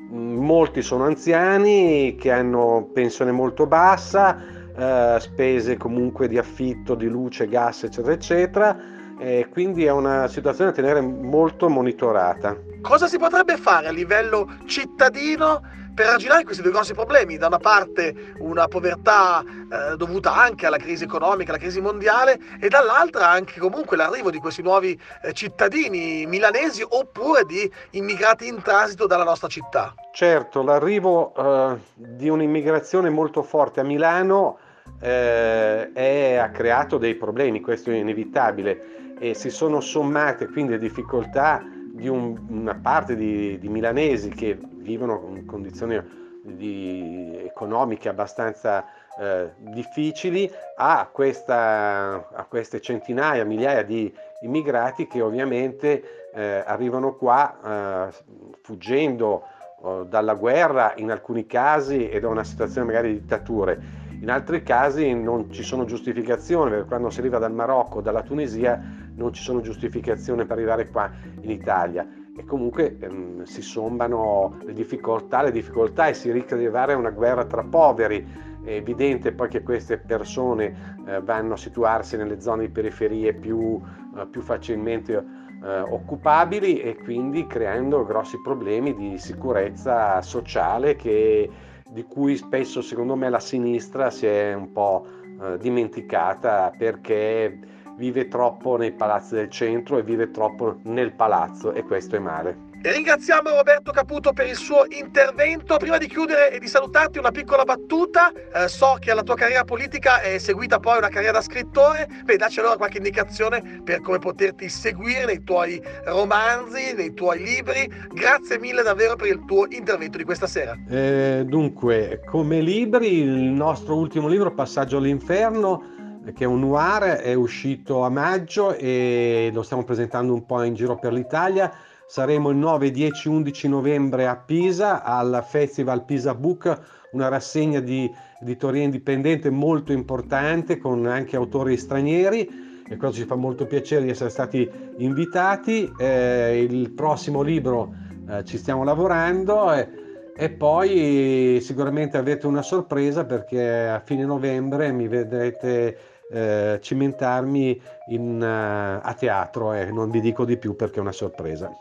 Molti 0.09 0.81
sono 0.81 1.05
anziani 1.05 2.15
che 2.19 2.31
hanno 2.31 2.89
pensione 2.91 3.31
molto 3.31 3.67
bassa, 3.67 4.35
eh, 4.75 5.17
spese 5.19 5.77
comunque 5.77 6.27
di 6.27 6.39
affitto, 6.39 6.95
di 6.95 7.07
luce, 7.07 7.47
gas, 7.47 7.83
eccetera, 7.83 8.13
eccetera. 8.13 8.77
E 9.19 9.49
quindi 9.51 9.83
è 9.83 9.91
una 9.91 10.27
situazione 10.29 10.71
da 10.71 10.75
tenere 10.77 11.01
molto 11.01 11.67
monitorata. 11.67 12.55
Cosa 12.81 13.07
si 13.07 13.17
potrebbe 13.17 13.57
fare 13.57 13.87
a 13.87 13.91
livello 13.91 14.49
cittadino 14.65 15.61
per 15.93 16.07
arginare 16.07 16.45
questi 16.45 16.61
due 16.61 16.71
grossi 16.71 16.93
problemi. 16.93 17.37
Da 17.37 17.47
una 17.47 17.57
parte 17.57 18.33
una 18.37 18.69
povertà 18.69 19.43
eh, 19.43 19.97
dovuta 19.97 20.33
anche 20.33 20.65
alla 20.65 20.77
crisi 20.77 21.03
economica, 21.03 21.51
alla 21.51 21.59
crisi 21.59 21.81
mondiale 21.81 22.39
e 22.61 22.69
dall'altra 22.69 23.29
anche 23.29 23.59
comunque 23.59 23.97
l'arrivo 23.97 24.31
di 24.31 24.37
questi 24.37 24.61
nuovi 24.61 24.97
eh, 25.21 25.33
cittadini 25.33 26.25
milanesi 26.25 26.85
oppure 26.87 27.43
di 27.43 27.69
immigrati 27.91 28.47
in 28.47 28.61
transito 28.61 29.05
dalla 29.05 29.25
nostra 29.25 29.49
città. 29.49 29.93
Certo, 30.13 30.63
l'arrivo 30.63 31.33
eh, 31.35 31.77
di 31.93 32.29
un'immigrazione 32.29 33.09
molto 33.09 33.43
forte 33.43 33.81
a 33.81 33.83
Milano 33.83 34.57
eh, 35.01 35.91
è, 35.91 36.35
ha 36.35 36.49
creato 36.51 36.97
dei 36.97 37.15
problemi, 37.15 37.59
questo 37.59 37.91
è 37.91 37.95
inevitabile 37.95 39.08
e 39.19 39.33
si 39.33 39.49
sono 39.49 39.81
sommate 39.81 40.47
quindi 40.47 40.71
le 40.71 40.79
difficoltà 40.79 41.61
di 41.91 42.07
un, 42.07 42.37
una 42.49 42.75
parte 42.75 43.15
di, 43.15 43.59
di, 43.59 43.67
milanesi 43.67 44.29
che 44.29 44.57
vivono 44.59 45.31
in 45.35 45.45
condizioni 45.45 46.01
di, 46.43 47.37
economiche 47.43 48.07
abbastanza 48.07 48.85
eh, 49.19 49.49
difficili 49.57 50.49
a, 50.77 51.09
questa, 51.11 52.29
a, 52.31 52.45
queste 52.45 52.79
centinaia, 52.79 53.43
migliaia 53.43 53.83
di 53.83 54.11
immigrati 54.41 55.07
che 55.07 55.19
ovviamente 55.19 56.31
eh, 56.33 56.63
arrivano 56.65 57.15
qua 57.15 58.07
eh, 58.07 58.13
fuggendo 58.61 59.43
oh, 59.81 60.03
dalla 60.03 60.35
guerra 60.35 60.93
in 60.95 61.11
alcuni 61.11 61.45
casi 61.45 62.09
e 62.09 62.21
da 62.21 62.29
una 62.29 62.45
situazione 62.45 62.87
magari 62.87 63.09
di 63.09 63.19
dittature. 63.19 64.07
In 64.21 64.29
altri 64.29 64.63
casi 64.63 65.13
non 65.13 65.51
ci 65.51 65.63
sono 65.63 65.85
giustificazioni, 65.85 66.71
perché 66.71 66.87
quando 66.87 67.09
si 67.09 67.19
arriva 67.19 67.37
dal 67.37 67.53
Marocco, 67.53 68.01
dalla 68.01 68.21
Tunisia, 68.21 68.98
non 69.19 69.33
ci 69.33 69.43
sono 69.43 69.59
giustificazioni 69.59 70.45
per 70.45 70.57
arrivare 70.57 70.89
qua 70.89 71.11
in 71.41 71.51
Italia 71.51 72.07
e 72.35 72.45
comunque 72.45 72.97
ehm, 72.99 73.43
si 73.43 73.61
sommano 73.61 74.57
le 74.63 74.71
difficoltà, 74.71 75.43
le 75.43 75.51
difficoltà 75.51 76.07
e 76.07 76.13
si 76.13 76.31
rischia 76.31 76.55
di 76.55 76.63
arrivare 76.63 76.93
a 76.93 76.97
una 76.97 77.09
guerra 77.09 77.43
tra 77.43 77.63
poveri. 77.63 78.47
È 78.63 78.71
evidente 78.71 79.33
poi 79.33 79.49
che 79.49 79.61
queste 79.61 79.97
persone 79.97 80.95
eh, 81.05 81.21
vanno 81.21 81.53
a 81.53 81.57
situarsi 81.57 82.15
nelle 82.15 82.39
zone 82.39 82.67
di 82.67 82.69
periferie 82.69 83.33
più, 83.33 83.79
eh, 84.17 84.25
più 84.27 84.41
facilmente 84.41 85.13
eh, 85.61 85.79
occupabili 85.79 86.79
e 86.79 86.95
quindi 86.95 87.45
creando 87.45 88.05
grossi 88.05 88.39
problemi 88.41 88.95
di 88.95 89.17
sicurezza 89.17 90.21
sociale 90.21 90.95
che, 90.95 91.49
di 91.89 92.03
cui 92.03 92.37
spesso 92.37 92.81
secondo 92.81 93.15
me 93.15 93.29
la 93.29 93.39
sinistra 93.41 94.09
si 94.09 94.25
è 94.25 94.53
un 94.53 94.71
po' 94.71 95.05
eh, 95.41 95.57
dimenticata 95.57 96.71
perché 96.77 97.59
vive 97.99 98.29
troppo 98.29 98.77
nei 98.77 98.93
palazzi 98.93 99.35
del 99.35 99.49
centro 99.49 99.97
e 99.97 100.03
vive 100.03 100.31
troppo 100.31 100.79
nel 100.83 101.11
palazzo 101.11 101.73
e 101.73 101.83
questo 101.83 102.15
è 102.15 102.19
male. 102.19 102.67
Ringraziamo 102.81 103.49
Roberto 103.49 103.91
Caputo 103.91 104.31
per 104.31 104.47
il 104.47 104.55
suo 104.55 104.85
intervento. 104.87 105.75
Prima 105.75 105.97
di 105.97 106.07
chiudere 106.07 106.49
e 106.49 106.59
di 106.59 106.67
salutarti, 106.67 107.19
una 107.19 107.31
piccola 107.31 107.65
battuta. 107.65 108.31
Eh, 108.31 108.69
so 108.69 108.95
che 109.01 109.11
alla 109.11 109.21
tua 109.21 109.35
carriera 109.35 109.65
politica 109.65 110.21
è 110.21 110.37
seguita 110.37 110.79
poi 110.79 110.99
una 110.99 111.09
carriera 111.09 111.33
da 111.33 111.41
scrittore. 111.41 112.07
Beh, 112.23 112.37
dacci 112.37 112.61
allora 112.61 112.77
qualche 112.77 112.99
indicazione 112.99 113.81
per 113.83 113.99
come 113.99 114.19
poterti 114.19 114.69
seguire 114.69 115.25
nei 115.25 115.43
tuoi 115.43 115.83
romanzi, 116.05 116.93
nei 116.95 117.13
tuoi 117.13 117.43
libri. 117.43 117.91
Grazie 118.13 118.57
mille 118.59 118.81
davvero 118.81 119.17
per 119.17 119.27
il 119.27 119.43
tuo 119.45 119.65
intervento 119.67 120.17
di 120.17 120.23
questa 120.23 120.47
sera. 120.47 120.73
Eh, 120.87 121.43
dunque, 121.45 122.21
come 122.23 122.61
libri, 122.61 123.19
il 123.19 123.51
nostro 123.51 123.97
ultimo 123.97 124.29
libro, 124.29 124.53
Passaggio 124.53 124.95
all'inferno 124.95 125.97
che 126.33 126.43
è 126.43 126.47
un 126.47 126.59
noir, 126.59 127.17
è 127.17 127.33
uscito 127.33 128.03
a 128.03 128.09
maggio 128.09 128.75
e 128.75 129.49
lo 129.53 129.63
stiamo 129.63 129.83
presentando 129.83 130.33
un 130.33 130.45
po' 130.45 130.61
in 130.63 130.73
giro 130.73 130.97
per 130.97 131.13
l'Italia. 131.13 131.71
Saremo 132.07 132.49
il 132.49 132.57
9, 132.57 132.91
10, 132.91 133.27
11 133.27 133.67
novembre 133.67 134.27
a 134.27 134.35
Pisa 134.35 135.03
al 135.03 135.43
Festival 135.47 136.05
Pisa 136.05 136.33
Book, 136.33 136.79
una 137.11 137.27
rassegna 137.27 137.79
di 137.79 138.11
editoria 138.41 138.83
indipendente 138.83 139.49
molto 139.49 139.91
importante 139.91 140.77
con 140.77 141.05
anche 141.05 141.35
autori 141.35 141.77
stranieri 141.77 142.67
e 142.87 142.97
questo 142.97 143.17
ci 143.17 143.25
fa 143.25 143.35
molto 143.35 143.65
piacere 143.67 144.03
di 144.03 144.09
essere 144.09 144.31
stati 144.31 144.67
invitati. 144.97 145.91
Eh, 145.99 146.65
il 146.67 146.91
prossimo 146.91 147.41
libro 147.41 147.93
eh, 148.27 148.43
ci 148.43 148.57
stiamo 148.57 148.83
lavorando. 148.83 149.71
Eh, 149.73 150.07
e 150.35 150.49
poi 150.49 151.59
sicuramente 151.61 152.15
avete 152.15 152.47
una 152.47 152.61
sorpresa 152.61 153.25
perché 153.25 153.89
a 153.89 153.99
fine 153.99 154.23
novembre 154.23 154.89
mi 154.93 155.09
vedrete 155.09 155.97
eh, 156.31 156.79
cimentarmi 156.81 157.81
in, 158.09 158.41
uh, 158.41 159.05
a 159.05 159.13
teatro 159.13 159.73
e 159.73 159.91
non 159.91 160.11
vi 160.11 160.21
dico 160.21 160.45
di 160.45 160.57
più 160.57 160.75
perché 160.75 160.97
è 160.97 161.01
una 161.01 161.11
sorpresa. 161.11 161.71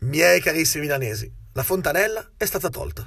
Miei 0.00 0.40
carissimi 0.40 0.84
milanesi, 0.84 1.32
la 1.52 1.62
fontanella 1.62 2.32
è 2.36 2.44
stata 2.44 2.68
tolta. 2.68 3.06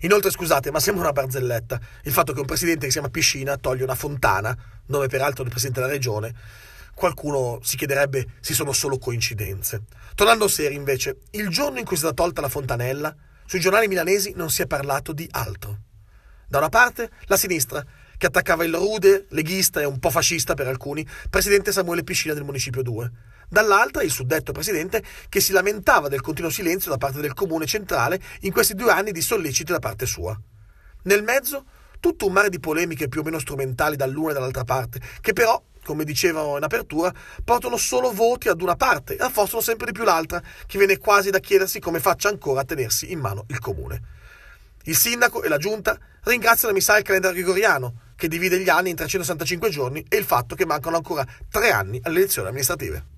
Inoltre, 0.00 0.30
scusate, 0.30 0.70
ma 0.70 0.78
sembra 0.78 1.04
una 1.04 1.12
barzelletta 1.12 1.80
il 2.02 2.12
fatto 2.12 2.32
che 2.32 2.40
un 2.40 2.46
presidente 2.46 2.80
che 2.80 2.92
si 2.92 2.98
chiama 2.98 3.08
Piscina 3.10 3.56
toglie 3.56 3.82
una 3.82 3.94
fontana, 3.94 4.56
nome 4.86 5.06
peraltro 5.08 5.42
del 5.42 5.50
presidente 5.50 5.80
della 5.80 5.92
regione, 5.92 6.34
qualcuno 6.94 7.58
si 7.62 7.76
chiederebbe 7.76 8.26
se 8.40 8.54
sono 8.54 8.72
solo 8.72 8.98
coincidenze. 8.98 9.82
Tornando 10.14 10.48
seri, 10.48 10.74
invece, 10.74 11.18
il 11.30 11.48
giorno 11.48 11.78
in 11.78 11.84
cui 11.84 11.96
è 11.96 11.98
stata 11.98 12.14
tolta 12.14 12.40
la 12.40 12.48
fontanella, 12.48 13.14
sui 13.44 13.60
giornali 13.60 13.88
milanesi 13.88 14.32
non 14.34 14.50
si 14.50 14.62
è 14.62 14.66
parlato 14.66 15.12
di 15.12 15.26
altro. 15.30 15.85
Da 16.48 16.58
una 16.58 16.68
parte, 16.68 17.10
la 17.24 17.36
sinistra, 17.36 17.84
che 18.16 18.26
attaccava 18.26 18.64
il 18.64 18.72
rude, 18.72 19.26
leghista 19.30 19.80
e 19.80 19.84
un 19.84 19.98
po' 19.98 20.10
fascista 20.10 20.54
per 20.54 20.68
alcuni, 20.68 21.06
presidente 21.28 21.72
Samuele 21.72 22.04
Piscina 22.04 22.34
del 22.34 22.44
Municipio 22.44 22.82
2. 22.82 23.10
Dall'altra, 23.48 24.02
il 24.02 24.12
suddetto 24.12 24.52
presidente 24.52 25.02
che 25.28 25.40
si 25.40 25.52
lamentava 25.52 26.08
del 26.08 26.20
continuo 26.20 26.50
silenzio 26.50 26.90
da 26.90 26.98
parte 26.98 27.20
del 27.20 27.34
comune 27.34 27.66
centrale 27.66 28.20
in 28.42 28.52
questi 28.52 28.74
due 28.74 28.92
anni 28.92 29.10
di 29.10 29.20
solleciti 29.20 29.72
da 29.72 29.80
parte 29.80 30.06
sua. 30.06 30.38
Nel 31.02 31.24
mezzo, 31.24 31.64
tutto 31.98 32.26
un 32.26 32.32
mare 32.32 32.48
di 32.48 32.60
polemiche 32.60 33.08
più 33.08 33.20
o 33.20 33.24
meno 33.24 33.40
strumentali 33.40 33.96
dall'una 33.96 34.30
e 34.30 34.34
dall'altra 34.34 34.64
parte, 34.64 35.00
che 35.20 35.32
però 35.32 35.60
come 35.82 36.04
dicevano 36.04 36.56
in 36.56 36.64
apertura, 36.64 37.12
portano 37.44 37.76
solo 37.76 38.12
voti 38.12 38.48
ad 38.48 38.60
una 38.60 38.74
parte 38.74 39.16
e 39.16 39.22
affossano 39.22 39.62
sempre 39.62 39.86
di 39.86 39.92
più 39.92 40.02
l'altra, 40.02 40.42
che 40.66 40.78
viene 40.78 40.98
quasi 40.98 41.30
da 41.30 41.38
chiedersi 41.38 41.78
come 41.78 42.00
faccia 42.00 42.28
ancora 42.28 42.62
a 42.62 42.64
tenersi 42.64 43.12
in 43.12 43.20
mano 43.20 43.44
il 43.48 43.60
comune. 43.60 44.02
Il 44.88 44.94
sindaco 44.94 45.42
e 45.42 45.48
la 45.48 45.58
giunta 45.58 45.98
ringraziano 46.22 46.72
mi 46.72 46.80
sa 46.80 46.96
il 46.96 47.02
calendario 47.02 47.42
gregoriano, 47.42 48.12
che 48.14 48.28
divide 48.28 48.60
gli 48.60 48.68
anni 48.68 48.90
in 48.90 48.94
365 48.94 49.68
giorni, 49.68 50.04
e 50.08 50.16
il 50.16 50.24
fatto 50.24 50.54
che 50.54 50.64
mancano 50.64 50.94
ancora 50.94 51.26
tre 51.50 51.72
anni 51.72 52.00
alle 52.04 52.18
elezioni 52.18 52.46
amministrative. 52.46 53.14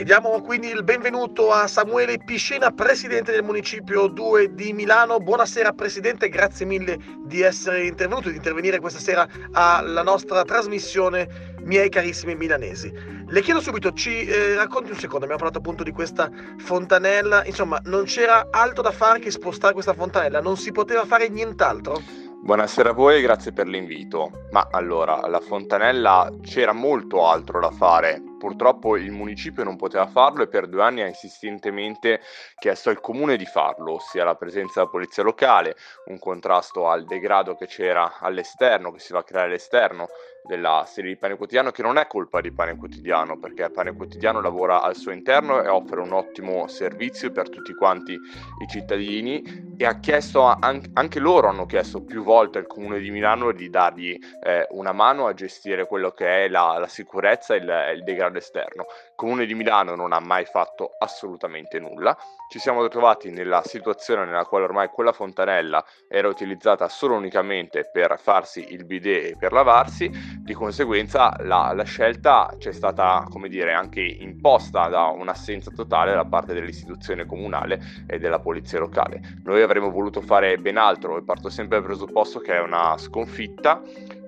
E 0.00 0.04
diamo 0.04 0.40
quindi 0.40 0.68
il 0.68 0.82
benvenuto 0.82 1.52
a 1.52 1.66
Samuele 1.66 2.16
Piscina, 2.24 2.70
presidente 2.70 3.32
del 3.32 3.44
Municipio 3.44 4.08
2 4.08 4.54
di 4.54 4.72
Milano. 4.72 5.20
Buonasera 5.20 5.74
Presidente, 5.74 6.30
grazie 6.30 6.64
mille 6.64 6.98
di 7.26 7.42
essere 7.42 7.86
intervenuto 7.86 8.28
e 8.28 8.30
di 8.30 8.38
intervenire 8.38 8.80
questa 8.80 8.98
sera 8.98 9.28
alla 9.52 10.02
nostra 10.02 10.42
trasmissione 10.42 11.49
Miei 11.62 11.88
carissimi 11.88 12.34
milanesi. 12.34 12.92
Le 13.26 13.40
chiedo 13.42 13.60
subito, 13.60 13.92
ci 13.92 14.24
eh, 14.26 14.54
racconti 14.54 14.90
un 14.90 14.96
secondo, 14.96 15.24
abbiamo 15.24 15.42
parlato 15.42 15.58
appunto 15.58 15.82
di 15.82 15.92
questa 15.92 16.30
fontanella, 16.58 17.44
insomma 17.44 17.80
non 17.84 18.04
c'era 18.04 18.48
altro 18.50 18.82
da 18.82 18.90
fare 18.90 19.18
che 19.18 19.30
spostare 19.30 19.72
questa 19.72 19.92
fontanella, 19.92 20.40
non 20.40 20.56
si 20.56 20.72
poteva 20.72 21.04
fare 21.04 21.28
nient'altro? 21.28 22.00
Buonasera 22.42 22.90
a 22.90 22.92
voi 22.92 23.20
grazie 23.20 23.52
per 23.52 23.66
l'invito. 23.68 24.46
Ma 24.50 24.68
allora, 24.70 25.22
alla 25.22 25.40
fontanella 25.40 26.30
c'era 26.42 26.72
molto 26.72 27.26
altro 27.26 27.60
da 27.60 27.70
fare 27.70 28.22
purtroppo 28.40 28.96
il 28.96 29.10
municipio 29.10 29.62
non 29.64 29.76
poteva 29.76 30.06
farlo 30.06 30.42
e 30.42 30.48
per 30.48 30.66
due 30.66 30.82
anni 30.82 31.02
ha 31.02 31.06
insistentemente 31.06 32.22
chiesto 32.58 32.88
al 32.88 32.98
comune 33.00 33.36
di 33.36 33.44
farlo, 33.44 33.96
ossia 33.96 34.24
la 34.24 34.34
presenza 34.34 34.80
della 34.80 34.90
polizia 34.90 35.22
locale, 35.22 35.76
un 36.06 36.18
contrasto 36.18 36.88
al 36.88 37.04
degrado 37.04 37.54
che 37.54 37.66
c'era 37.66 38.18
all'esterno, 38.18 38.92
che 38.92 38.98
si 38.98 39.12
va 39.12 39.18
a 39.18 39.24
creare 39.24 39.48
all'esterno 39.48 40.08
della 40.42 40.84
serie 40.86 41.10
di 41.10 41.16
Pane 41.16 41.36
Quotidiano, 41.36 41.70
che 41.70 41.82
non 41.82 41.98
è 41.98 42.06
colpa 42.06 42.40
di 42.40 42.50
Pane 42.50 42.76
Quotidiano, 42.76 43.38
perché 43.38 43.70
Pane 43.70 43.94
Quotidiano 43.94 44.40
lavora 44.40 44.80
al 44.80 44.96
suo 44.96 45.12
interno 45.12 45.62
e 45.62 45.68
offre 45.68 46.00
un 46.00 46.12
ottimo 46.12 46.66
servizio 46.66 47.30
per 47.30 47.48
tutti 47.48 47.74
quanti 47.74 48.12
i 48.14 48.66
cittadini 48.68 49.74
e 49.76 49.84
ha 49.84 49.98
chiesto, 49.98 50.44
anche 50.44 51.18
loro 51.20 51.48
hanno 51.48 51.66
chiesto 51.66 52.02
più 52.02 52.22
volte 52.22 52.58
al 52.58 52.66
comune 52.66 52.98
di 53.00 53.10
Milano 53.10 53.52
di 53.52 53.68
dargli 53.70 54.16
eh, 54.42 54.66
una 54.70 54.92
mano 54.92 55.26
a 55.26 55.34
gestire 55.34 55.86
quello 55.86 56.10
che 56.10 56.44
è 56.44 56.48
la, 56.48 56.78
la 56.78 56.88
sicurezza 56.88 57.54
e 57.54 57.58
il, 57.58 57.92
il 57.96 58.02
degrado 58.04 58.29
esterno. 58.38 58.86
Il 58.88 59.12
comune 59.14 59.46
di 59.46 59.54
Milano 59.54 59.94
non 59.94 60.12
ha 60.12 60.20
mai 60.20 60.44
fatto 60.44 60.90
assolutamente 60.98 61.78
nulla. 61.78 62.16
Ci 62.50 62.58
siamo 62.58 62.82
ritrovati 62.82 63.30
nella 63.30 63.62
situazione 63.62 64.24
nella 64.24 64.44
quale 64.44 64.64
ormai 64.64 64.88
quella 64.88 65.12
fontanella 65.12 65.84
era 66.08 66.28
utilizzata 66.28 66.88
solo 66.88 67.14
unicamente 67.14 67.88
per 67.90 68.18
farsi 68.20 68.72
il 68.72 68.84
bidet 68.84 69.32
e 69.32 69.36
per 69.38 69.52
lavarsi, 69.52 70.10
di 70.42 70.52
conseguenza 70.52 71.36
la, 71.40 71.72
la 71.74 71.84
scelta 71.84 72.52
c'è 72.58 72.72
stata, 72.72 73.24
come 73.30 73.48
dire, 73.48 73.72
anche 73.72 74.00
imposta 74.00 74.88
da 74.88 75.06
un'assenza 75.06 75.70
totale 75.70 76.12
da 76.12 76.24
parte 76.24 76.52
dell'istituzione 76.52 77.26
comunale 77.26 77.80
e 78.06 78.18
della 78.18 78.40
polizia 78.40 78.78
locale. 78.78 79.20
Noi 79.44 79.62
avremmo 79.62 79.90
voluto 79.90 80.20
fare 80.20 80.58
ben 80.58 80.76
altro 80.76 81.16
e 81.16 81.22
parto 81.22 81.48
sempre 81.48 81.78
dal 81.78 81.86
presupposto 81.86 82.40
che 82.40 82.54
è 82.54 82.60
una 82.60 82.96
sconfitta 82.98 83.80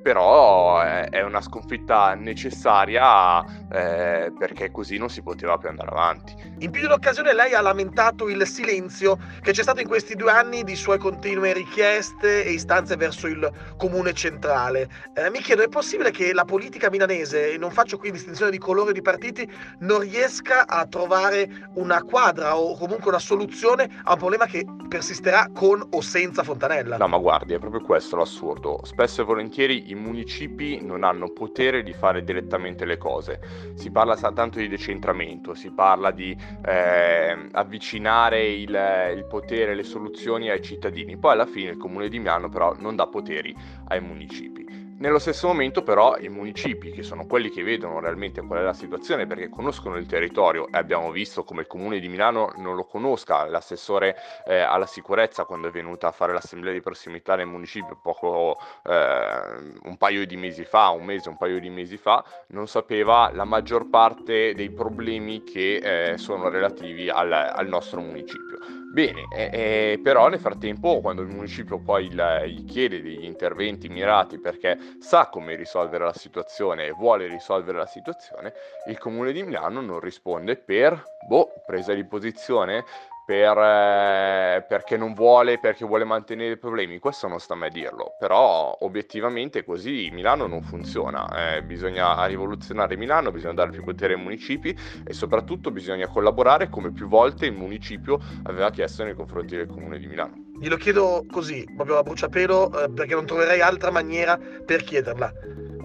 però 0.03 0.81
è 0.81 1.23
una 1.23 1.41
sconfitta 1.41 2.15
necessaria 2.15 3.43
eh, 3.71 4.33
perché 4.37 4.71
così 4.71 4.99
non 4.99 5.09
si 5.09 5.23
poteva 5.23 5.57
più 5.57 5.69
andare 5.69 5.91
avanti. 5.91 6.35
In 6.59 6.71
più 6.71 6.81
di 6.81 6.87
un'occasione 6.87 7.33
lei 7.33 7.55
ha 7.55 7.61
lamentato 7.61 8.29
il 8.29 8.45
silenzio 8.47 9.19
che 9.41 9.53
c'è 9.53 9.63
stato 9.63 9.81
in 9.81 9.87
questi 9.87 10.15
due 10.15 10.31
anni 10.31 10.65
di 10.65 10.75
sue 10.75 10.99
continue 10.99 11.53
richieste 11.53 12.45
e 12.45 12.51
istanze 12.51 12.97
verso 12.97 13.27
il 13.27 13.51
comune 13.77 14.13
centrale. 14.13 14.89
Eh, 15.15 15.31
mi 15.31 15.41
chiedo, 15.41 15.63
è 15.63 15.69
possibile 15.69 16.11
che 16.11 16.33
la 16.33 16.45
politica 16.45 16.91
milanese, 16.91 17.53
e 17.53 17.59
non 17.59 17.71
faccio 17.71 17.97
qui 17.97 18.11
distinzione 18.11 18.51
di 18.51 18.59
colore 18.59 18.91
o 18.91 18.93
di 18.93 19.03
partiti, 19.03 19.49
non 19.81 20.01
riesca 20.01 20.67
a 20.67 20.87
trovare 20.87 21.69
una 21.75 22.03
quadra 22.03 22.57
o 22.57 22.77
comunque 22.77 23.11
una 23.11 23.19
soluzione 23.21 23.89
a 24.05 24.13
un 24.13 24.19
problema 24.19 24.47
che 24.47 24.65
persisterà 24.89 25.49
con 25.55 25.87
o 25.91 26.01
senza 26.01 26.43
Fontanella? 26.43 26.97
No, 26.97 27.09
ma 27.09 27.19
guardi, 27.19 27.55
è 27.55 27.59
proprio 27.59 27.81
questo 27.81 28.17
l'assurdo. 28.17 28.81
Spesso 28.85 29.23
e 29.23 29.25
volentieri 29.25 29.92
i 29.93 29.95
municipi 29.95 30.81
non 30.83 31.05
hanno 31.05 31.31
potere 31.31 31.83
di 31.83 31.93
fare 31.93 32.25
direttamente 32.25 32.85
le 32.85 32.99
cose. 32.99 33.41
Si 33.75 33.91
parla 33.91 34.17
tanto 34.17 34.59
di 34.59 34.69
decentramento, 34.69 35.55
si 35.55 35.71
parla 35.71 36.11
di 36.11 36.37
eh, 36.65 37.49
avvicinare 37.53 38.47
il, 38.47 39.13
il 39.15 39.27
potere, 39.29 39.75
le 39.75 39.85
soluzioni 39.85 40.51
ai 40.51 40.63
cittadini. 40.63 41.17
Poi 41.17 41.33
alla 41.33 41.47
fine 41.47 41.71
il 41.71 41.77
comune 41.77 42.09
di 42.09 42.19
Milano 42.19 42.49
però 42.49 42.75
non 42.79 42.97
dà 42.97 43.07
poteri 43.07 43.55
ai 43.89 44.01
municipi. 44.01 44.72
Nello 45.03 45.19
stesso 45.19 45.49
momento 45.49 45.83
però 45.83 46.17
i 46.17 46.29
municipi, 46.29 46.93
che 46.93 47.03
sono 47.03 47.27
quelli 47.27 47.51
che 47.51 47.65
vedono 47.65 47.99
realmente 47.99 48.41
qual 48.41 48.61
è 48.61 48.63
la 48.63 48.73
situazione 48.73 49.27
perché 49.27 49.49
conoscono 49.49 49.97
il 49.97 50.07
territorio 50.07 50.69
e 50.69 50.79
abbiamo 50.79 51.11
visto 51.11 51.43
come 51.43 51.63
il 51.63 51.67
comune 51.67 51.99
di 51.99 52.07
Milano 52.07 52.53
non 52.59 52.77
lo 52.77 52.85
conosca, 52.85 53.45
l'assessore 53.49 54.15
eh, 54.47 54.61
alla 54.61 54.87
sicurezza 54.87 55.45
quando 55.45 55.67
è 55.67 55.71
venuta 55.73 56.07
a 56.07 56.13
fare 56.13 56.33
l'assemblea 56.33 56.73
di 56.73 56.81
prossimità 56.81 57.35
nel 57.35 57.49
municipio 57.49 57.99
poco, 58.01 58.57
eh, 58.85 59.81
un 59.83 59.97
paio 59.99 60.25
di 60.25 60.37
mesi 60.37 60.63
fa, 60.65 60.91
un 60.91 61.05
mese, 61.05 61.31
un 61.31 61.37
paio 61.37 61.59
di 61.59 61.69
mesi 61.69 61.97
fa, 61.97 62.25
non 62.51 62.69
sapeva 62.69 63.29
la 63.35 63.45
maggior 63.45 63.91
parte 63.91 64.55
dei 64.55 64.71
problemi 64.71 65.43
che 65.43 66.13
eh, 66.13 66.17
sono 66.17 66.49
relativi 66.49 67.09
al, 67.09 67.33
al 67.33 67.67
nostro 67.67 68.01
municipio. 68.01 68.82
Bene, 68.93 69.27
eh, 69.35 69.49
eh, 69.53 70.01
però 70.03 70.29
nel 70.29 70.39
frattempo 70.39 71.01
quando 71.01 71.23
il 71.23 71.29
municipio 71.29 71.79
poi 71.79 72.11
gli 72.11 72.65
chiede 72.67 73.01
degli 73.01 73.25
interventi 73.25 73.89
mirati 73.89 74.39
perché 74.39 74.77
sa 75.01 75.31
come 75.31 75.57
risolvere 75.57 76.05
la 76.05 76.13
situazione 76.13 76.89
e 76.89 76.91
vuole 76.93 77.27
risolvere 77.27 77.79
la 77.79 77.87
situazione, 77.87 78.53
il 78.89 78.99
comune 78.99 79.33
di 79.33 79.43
Milano 79.45 79.81
non 79.81 79.99
risponde 79.99 80.57
per, 80.57 81.03
boh, 81.27 81.55
presa 81.65 81.95
di 81.95 82.05
posizione, 82.05 82.85
per, 83.25 83.57
eh, 83.57 84.65
perché 84.69 84.97
non 84.97 85.15
vuole, 85.15 85.59
perché 85.59 85.85
vuole 85.85 86.05
mantenere 86.05 86.53
i 86.53 86.59
problemi, 86.59 86.99
questo 86.99 87.29
non 87.29 87.39
sta 87.39 87.55
a 87.55 87.57
me 87.57 87.71
dirlo, 87.71 88.15
però 88.19 88.77
obiettivamente 88.81 89.65
così 89.65 90.11
Milano 90.13 90.47
non 90.47 90.63
funziona, 90.63 91.57
eh, 91.57 91.63
bisogna 91.63 92.25
rivoluzionare 92.27 92.97
Milano, 92.97 93.31
bisogna 93.31 93.55
dare 93.55 93.71
più 93.71 93.85
potere 93.85 94.15
ai 94.15 94.21
municipi 94.21 94.77
e 95.05 95.13
soprattutto 95.13 95.71
bisogna 95.71 96.09
collaborare 96.09 96.69
come 96.69 96.93
più 96.93 97.09
volte 97.09 97.47
il 97.47 97.53
municipio 97.53 98.19
aveva 98.45 98.71
chiesto 98.71 99.05
nei 99.05 99.15
confronti 99.15 99.57
del 99.57 99.67
comune 99.67 99.99
di 99.99 100.07
Milano. 100.07 100.51
Glielo 100.61 100.77
chiedo 100.77 101.25
così, 101.31 101.65
proprio 101.75 101.99
a 101.99 102.03
bruciapelo, 102.03 102.85
eh, 102.85 102.91
perché 102.91 103.15
non 103.15 103.27
troverei 103.27 103.61
altra 103.61 103.91
maniera 103.91 104.39
per 104.65 104.85
chiederla. 104.85 105.33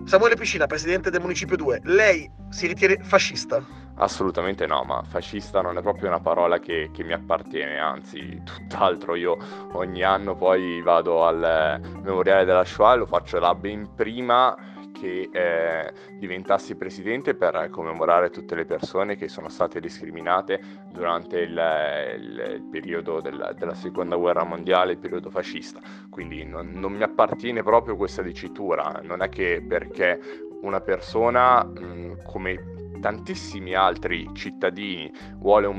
Samuele 0.08 0.36
Piscina, 0.36 0.68
presidente 0.68 1.10
del 1.10 1.20
Municipio 1.20 1.58
2, 1.58 1.82
lei 1.84 2.32
si 2.48 2.66
ritiene 2.66 2.98
fascista? 3.02 3.62
Assolutamente 3.96 4.66
no, 4.66 4.84
ma 4.84 5.04
fascista 5.04 5.62
non 5.62 5.78
è 5.78 5.82
proprio 5.82 6.08
una 6.08 6.22
parola 6.22 6.60
che, 6.60 6.92
che, 6.94 7.04
mi 7.04 7.12
appartiene, 7.12 7.78
anzi 7.78 8.42
tutt'altro. 8.46 9.16
Io 9.16 9.38
ogni 9.74 10.04
anno 10.04 10.34
poi 10.34 10.82
vado 10.82 11.26
al 11.26 11.82
Memoriale 12.02 12.46
della 12.46 12.64
Shoah 12.64 12.94
e 12.94 12.98
lo 13.00 13.06
faccio 13.06 13.38
da 13.40 13.54
ben 13.54 13.94
prima 13.96 14.56
che 15.00 15.30
eh, 15.32 15.94
diventassi 16.18 16.76
presidente 16.76 17.36
per 17.36 17.70
commemorare 17.70 18.30
tutte 18.30 18.56
le 18.56 18.66
persone 18.66 19.16
che 19.16 19.28
sono 19.28 19.50
state 19.50 19.80
discriminate 19.80 20.60
durante 20.92 21.40
il, 21.40 21.52
il, 21.52 22.54
il 22.56 22.68
periodo 22.70 23.22
del, 23.22 23.56
della 23.58 23.76
seconda 23.76 24.16
guerra 24.16 24.44
mondiale, 24.44 24.94
il 24.94 24.98
periodo 24.98 25.30
fascista. 25.30 25.80
Quindi 26.10 26.46
non, 26.46 26.72
non 26.74 26.94
mi 26.94 27.04
appartiene 27.04 27.64
proprio 27.64 27.96
questa 27.96 28.22
dicitura, 28.22 29.02
non 29.04 29.22
è 29.22 29.30
che 29.30 29.64
perché 29.66 30.20
una 30.62 30.82
persona 30.82 31.64
mh, 31.64 32.24
come 32.24 32.77
tantissimi 33.00 33.74
altri 33.74 34.30
cittadini 34.34 35.12
vuole, 35.38 35.70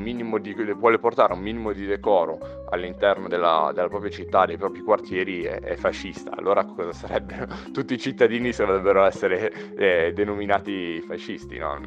di, 0.40 0.72
vuole, 0.74 0.98
portare 0.98 1.33
un 1.33 1.40
minimo 1.40 1.72
di 1.72 1.87
decoro 1.87 2.66
all'interno 2.70 3.28
della, 3.28 3.70
della 3.74 3.88
propria 3.88 4.11
città, 4.11 4.46
dei 4.46 4.57
propri 4.57 4.81
quartieri, 4.81 5.42
è, 5.42 5.61
è, 5.61 5.76
fascista. 5.76 6.33
Allora 6.37 6.64
cosa 6.64 6.92
sarebbero? 6.92 7.46
Tutti 7.72 7.94
i 7.94 7.98
cittadini 7.98 8.50
dovrebbero 8.50 9.04
essere 9.04 9.74
eh, 9.76 10.12
denominati 10.14 11.00
fascisti, 11.00 11.59
no? 11.59 11.81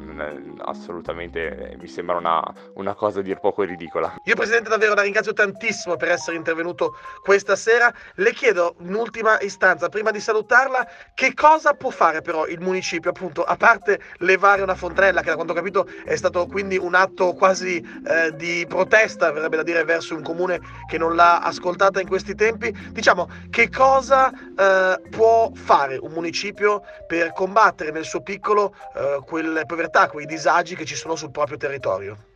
Assolutamente 0.58 1.72
eh, 1.72 1.76
mi 1.76 1.86
sembra 1.86 2.16
una, 2.16 2.42
una, 2.74 2.94
cosa 2.94 3.20
a 3.20 3.22
dir 3.22 3.38
poco 3.38 3.62
ridicola. 3.62 4.14
Io 4.24 4.34
Presidente 4.34 4.68
davvero 4.68 4.94
la 4.94 5.02
ringrazio 5.02 5.32
tantissimo 5.32 5.96
per 5.96 6.10
essere 6.10 6.36
intervenuto 6.36 6.96
questa 7.22 7.56
sera. 7.56 7.92
Le 8.14 8.32
chiedo 8.32 8.76
in 8.80 8.94
ultima 8.94 9.40
istanza, 9.40 9.88
prima 9.88 10.10
di 10.10 10.20
salutarla, 10.20 10.86
che 11.14 11.34
cosa 11.34 11.74
può 11.74 11.90
fare 11.90 12.20
però 12.20 12.46
il 12.46 12.60
municipio, 12.60 13.10
appunto, 13.10 13.44
a 13.44 13.56
parte 13.56 14.00
levare 14.18 14.62
una 14.62 14.74
fontanella 14.74 15.21
che 15.22 15.30
da 15.30 15.34
quanto 15.34 15.52
ho 15.52 15.56
capito 15.56 15.88
è 16.04 16.16
stato 16.16 16.46
quindi 16.46 16.76
un 16.76 16.94
atto 16.94 17.32
quasi 17.32 17.76
eh, 18.06 18.34
di 18.36 18.64
protesta, 18.68 19.32
verrebbe 19.32 19.56
da 19.56 19.62
dire, 19.62 19.84
verso 19.84 20.14
un 20.14 20.22
comune 20.22 20.60
che 20.86 20.98
non 20.98 21.14
l'ha 21.14 21.40
ascoltata 21.40 22.00
in 22.00 22.08
questi 22.08 22.34
tempi. 22.34 22.74
Diciamo, 22.90 23.28
che 23.50 23.70
cosa 23.70 24.30
eh, 24.30 25.00
può 25.10 25.50
fare 25.54 25.96
un 25.96 26.12
municipio 26.12 26.82
per 27.06 27.32
combattere 27.32 27.90
nel 27.90 28.04
suo 28.04 28.20
piccolo 28.22 28.74
eh, 28.94 29.20
quelle 29.24 29.64
povertà, 29.64 30.08
quei 30.08 30.26
disagi 30.26 30.74
che 30.76 30.84
ci 30.84 30.94
sono 30.94 31.16
sul 31.16 31.30
proprio 31.30 31.56
territorio? 31.56 32.30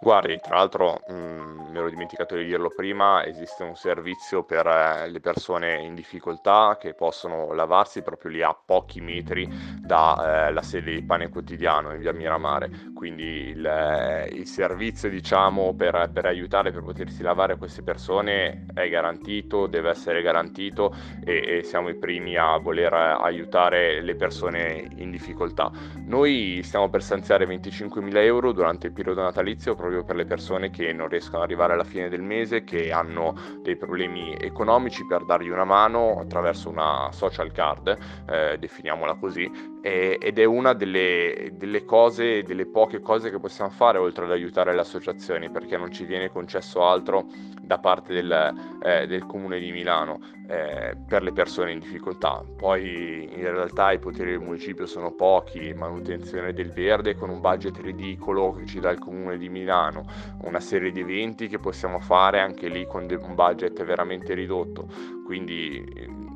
Guardi, 0.00 0.38
tra 0.40 0.56
l'altro 0.56 1.00
mh, 1.08 1.12
mm, 1.12 1.58
mi 1.70 1.78
ero 1.78 1.90
dimenticato 1.90 2.36
di 2.36 2.44
dirlo 2.44 2.70
prima, 2.74 3.24
esiste 3.24 3.64
un 3.64 3.74
servizio 3.74 4.44
per 4.44 4.64
eh, 4.66 5.10
le 5.10 5.18
persone 5.18 5.82
in 5.82 5.96
difficoltà 5.96 6.76
che 6.80 6.94
possono 6.94 7.52
lavarsi 7.52 8.02
proprio 8.02 8.30
lì 8.30 8.40
a 8.40 8.56
pochi 8.64 9.00
metri 9.00 9.48
dalla 9.80 10.50
eh, 10.50 10.62
sede 10.62 10.94
di 10.94 11.02
Pane 11.02 11.28
Quotidiano 11.30 11.92
in 11.92 11.98
via 11.98 12.12
Miramare, 12.12 12.70
quindi 12.94 13.48
il, 13.48 13.66
eh, 13.66 14.28
il 14.32 14.46
servizio 14.46 15.10
diciamo 15.10 15.74
per, 15.74 16.10
per, 16.12 16.26
aiutare, 16.26 16.70
per 16.70 16.84
potersi 16.84 17.22
lavare 17.22 17.56
queste 17.56 17.82
persone 17.82 18.66
è 18.74 18.88
garantito, 18.88 19.66
deve 19.66 19.90
essere 19.90 20.22
garantito 20.22 20.94
e, 21.24 21.58
e 21.58 21.62
siamo 21.64 21.88
i 21.88 21.96
primi 21.96 22.36
a 22.36 22.56
voler 22.58 22.92
aiutare 22.92 24.00
le 24.00 24.14
persone 24.14 24.88
in 24.96 25.10
difficoltà. 25.10 25.72
Noi 26.06 26.60
stiamo 26.62 26.88
per 26.88 27.02
stanziare 27.02 27.46
25.000 27.46 28.16
euro 28.18 28.52
durante 28.52 28.86
il 28.86 28.92
periodo 28.92 29.22
natalizio 29.22 29.74
proprio 29.88 30.04
per 30.04 30.16
le 30.16 30.26
persone 30.26 30.70
che 30.70 30.92
non 30.92 31.08
riescono 31.08 31.38
ad 31.38 31.44
arrivare 31.44 31.72
alla 31.72 31.84
fine 31.84 32.08
del 32.08 32.22
mese, 32.22 32.62
che 32.62 32.92
hanno 32.92 33.34
dei 33.62 33.76
problemi 33.76 34.36
economici 34.38 35.06
per 35.06 35.24
dargli 35.24 35.48
una 35.48 35.64
mano 35.64 36.20
attraverso 36.20 36.68
una 36.68 37.08
social 37.10 37.52
card, 37.52 37.96
eh, 38.28 38.58
definiamola 38.58 39.14
così, 39.14 39.50
ed 39.80 40.38
è 40.38 40.44
una 40.44 40.72
delle, 40.72 41.50
delle, 41.54 41.84
cose, 41.84 42.42
delle 42.42 42.66
poche 42.66 43.00
cose 43.00 43.30
che 43.30 43.38
possiamo 43.38 43.70
fare 43.70 43.98
oltre 43.98 44.24
ad 44.24 44.30
aiutare 44.30 44.74
le 44.74 44.80
associazioni 44.80 45.50
perché 45.50 45.76
non 45.76 45.92
ci 45.92 46.04
viene 46.04 46.30
concesso 46.30 46.84
altro 46.84 47.26
da 47.62 47.78
parte 47.78 48.12
del, 48.12 48.54
eh, 48.82 49.06
del 49.06 49.26
Comune 49.26 49.58
di 49.58 49.70
Milano 49.70 50.20
eh, 50.48 50.96
per 51.06 51.22
le 51.22 51.32
persone 51.32 51.72
in 51.72 51.78
difficoltà. 51.78 52.42
Poi 52.56 53.28
in 53.32 53.42
realtà 53.42 53.92
i 53.92 53.98
poteri 53.98 54.30
del 54.30 54.40
municipio 54.40 54.86
sono 54.86 55.12
pochi, 55.12 55.74
manutenzione 55.74 56.52
del 56.52 56.72
verde 56.72 57.14
con 57.14 57.28
un 57.28 57.40
budget 57.40 57.78
ridicolo 57.78 58.52
che 58.52 58.66
ci 58.66 58.80
dà 58.80 58.90
il 58.90 58.98
Comune 58.98 59.36
di 59.36 59.48
Milano, 59.48 60.06
una 60.42 60.60
serie 60.60 60.90
di 60.90 61.00
eventi 61.00 61.48
che 61.48 61.58
possiamo 61.58 62.00
fare 62.00 62.40
anche 62.40 62.68
lì 62.68 62.86
con 62.86 63.06
un 63.08 63.34
budget 63.34 63.84
veramente 63.84 64.34
ridotto. 64.34 64.88
Quindi 65.24 66.27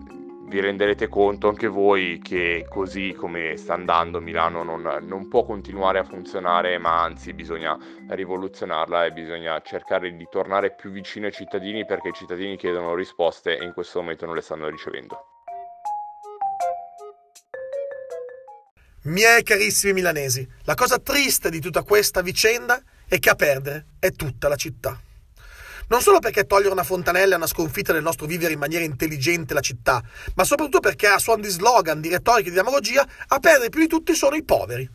vi 0.53 0.61
renderete 0.61 1.09
conto 1.09 1.49
anche 1.49 1.67
voi 1.67 2.21
che 2.23 2.67
così 2.69 3.15
come 3.17 3.57
sta 3.57 3.73
andando 3.73 4.21
Milano 4.21 4.63
non, 4.63 4.83
non, 5.01 5.27
può 5.27 5.47
continuare 5.47 5.99
a 5.99 6.05
funzionare, 6.05 6.77
ma 6.77 7.03
anzi 7.03 7.33
bisogna 7.33 7.75
rivoluzionarla 8.09 9.07
e 9.07 9.13
bisogna 9.13 9.59
cercare 9.63 10.15
di 10.15 10.29
tornare 10.31 10.75
più 10.75 10.91
vicino 10.91 11.25
ai 11.25 11.33
cittadini 11.33 11.87
perché 11.87 12.09
i 12.09 12.13
cittadini 12.13 12.59
chiedono 12.59 12.95
risposte 12.95 13.57
e 13.57 13.65
in 13.65 13.73
questo 13.73 14.01
momento 14.01 14.27
non 14.27 14.35
le 14.35 14.43
stanno 14.43 14.69
ricevendo. 14.69 15.25
Miei 19.05 19.43
carissimi 19.43 19.95
milanesi, 19.95 20.47
la 20.65 20.75
cosa 20.75 20.99
triste 20.99 21.49
di 21.49 21.61
tutta 21.61 21.83
questa 21.83 22.21
vicenda 22.21 22.79
è 23.09 23.19
che 23.19 23.31
a 23.31 23.35
perdere 23.35 23.87
è 23.99 24.11
tutta 24.11 24.49
la 24.49 24.57
città. 24.57 25.01
Non 25.93 26.01
solo 26.01 26.21
perché 26.21 26.47
togliere 26.47 26.73
una 26.73 26.85
fontanella 26.85 27.35
è 27.35 27.37
una 27.37 27.47
sconfitta 27.47 27.93
del 27.93 28.03
nostro 28.03 28.25
vivere 28.25 28.55
in 28.55 28.59
maniera 28.59 28.83
intelligente 28.83 29.53
la 29.53 29.61
città, 29.61 30.03
ma 30.37 30.43
soprattutto 30.43 30.81
perché 30.81 31.07
a 31.07 31.19
suon 31.19 31.43
di 31.43 31.51
slogan, 31.51 32.01
di 32.01 32.09
retorica 32.09 32.47
e 32.47 32.51
di 32.51 32.57
demagogia, 32.57 33.07
a 33.27 33.39
perdere 33.39 33.69
più 33.69 33.81
di 33.81 33.89
tutti 33.89 34.15
sono 34.15 34.35
i 34.35 34.43
poveri. 34.43 34.89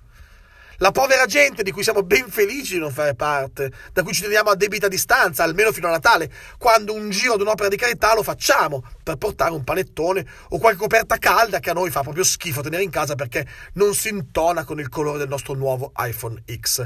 La 0.78 0.90
povera 0.90 1.28
gente 1.28 1.62
di 1.62 1.72
cui 1.72 1.84
siamo 1.84 2.02
ben 2.02 2.28
felici 2.30 2.74
di 2.74 2.80
non 2.80 2.92
fare 2.92 3.14
parte, 3.14 3.72
da 3.94 4.02
cui 4.02 4.12
ci 4.12 4.24
teniamo 4.24 4.50
a 4.50 4.56
debita 4.56 4.88
distanza, 4.88 5.44
almeno 5.44 5.72
fino 5.72 5.86
a 5.86 5.92
Natale, 5.92 6.32
quando 6.58 6.96
un 6.96 7.12
giro 7.12 7.34
ad 7.34 7.42
un'opera 7.42 7.70
di 7.70 7.78
carità 7.78 8.16
lo 8.16 8.24
facciamo 8.24 8.84
per 9.04 9.18
portare 9.18 9.52
un 9.52 9.64
panettone 9.64 10.26
o 10.50 10.58
qualche 10.58 10.80
coperta 10.80 11.20
calda 11.20 11.60
che 11.60 11.70
a 11.70 11.74
noi 11.74 11.92
fa 11.92 12.02
proprio 12.02 12.24
schifo 12.24 12.62
tenere 12.62 12.82
in 12.82 12.90
casa 12.90 13.14
perché 13.14 13.46
non 13.74 13.94
si 13.94 14.10
intona 14.10 14.64
con 14.64 14.80
il 14.80 14.90
colore 14.90 15.20
del 15.20 15.28
nostro 15.28 15.54
nuovo 15.54 15.92
iPhone 15.98 16.42
X. 16.60 16.84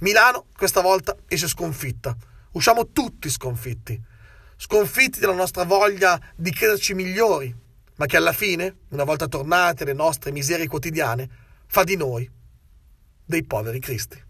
Milano 0.00 0.48
questa 0.54 0.82
volta 0.82 1.16
esce 1.28 1.48
sconfitta 1.48 2.14
usciamo 2.54 2.88
tutti 2.90 3.30
sconfitti, 3.30 4.00
sconfitti 4.56 5.20
dalla 5.20 5.34
nostra 5.34 5.64
voglia 5.64 6.20
di 6.34 6.50
crederci 6.50 6.94
migliori, 6.94 7.54
ma 7.96 8.06
che 8.06 8.16
alla 8.16 8.32
fine, 8.32 8.78
una 8.88 9.04
volta 9.04 9.28
tornate 9.28 9.84
le 9.84 9.92
nostre 9.92 10.32
miserie 10.32 10.66
quotidiane, 10.66 11.28
fa 11.66 11.84
di 11.84 11.96
noi 11.96 12.28
dei 13.24 13.44
poveri 13.44 13.78
cristi. 13.78 14.22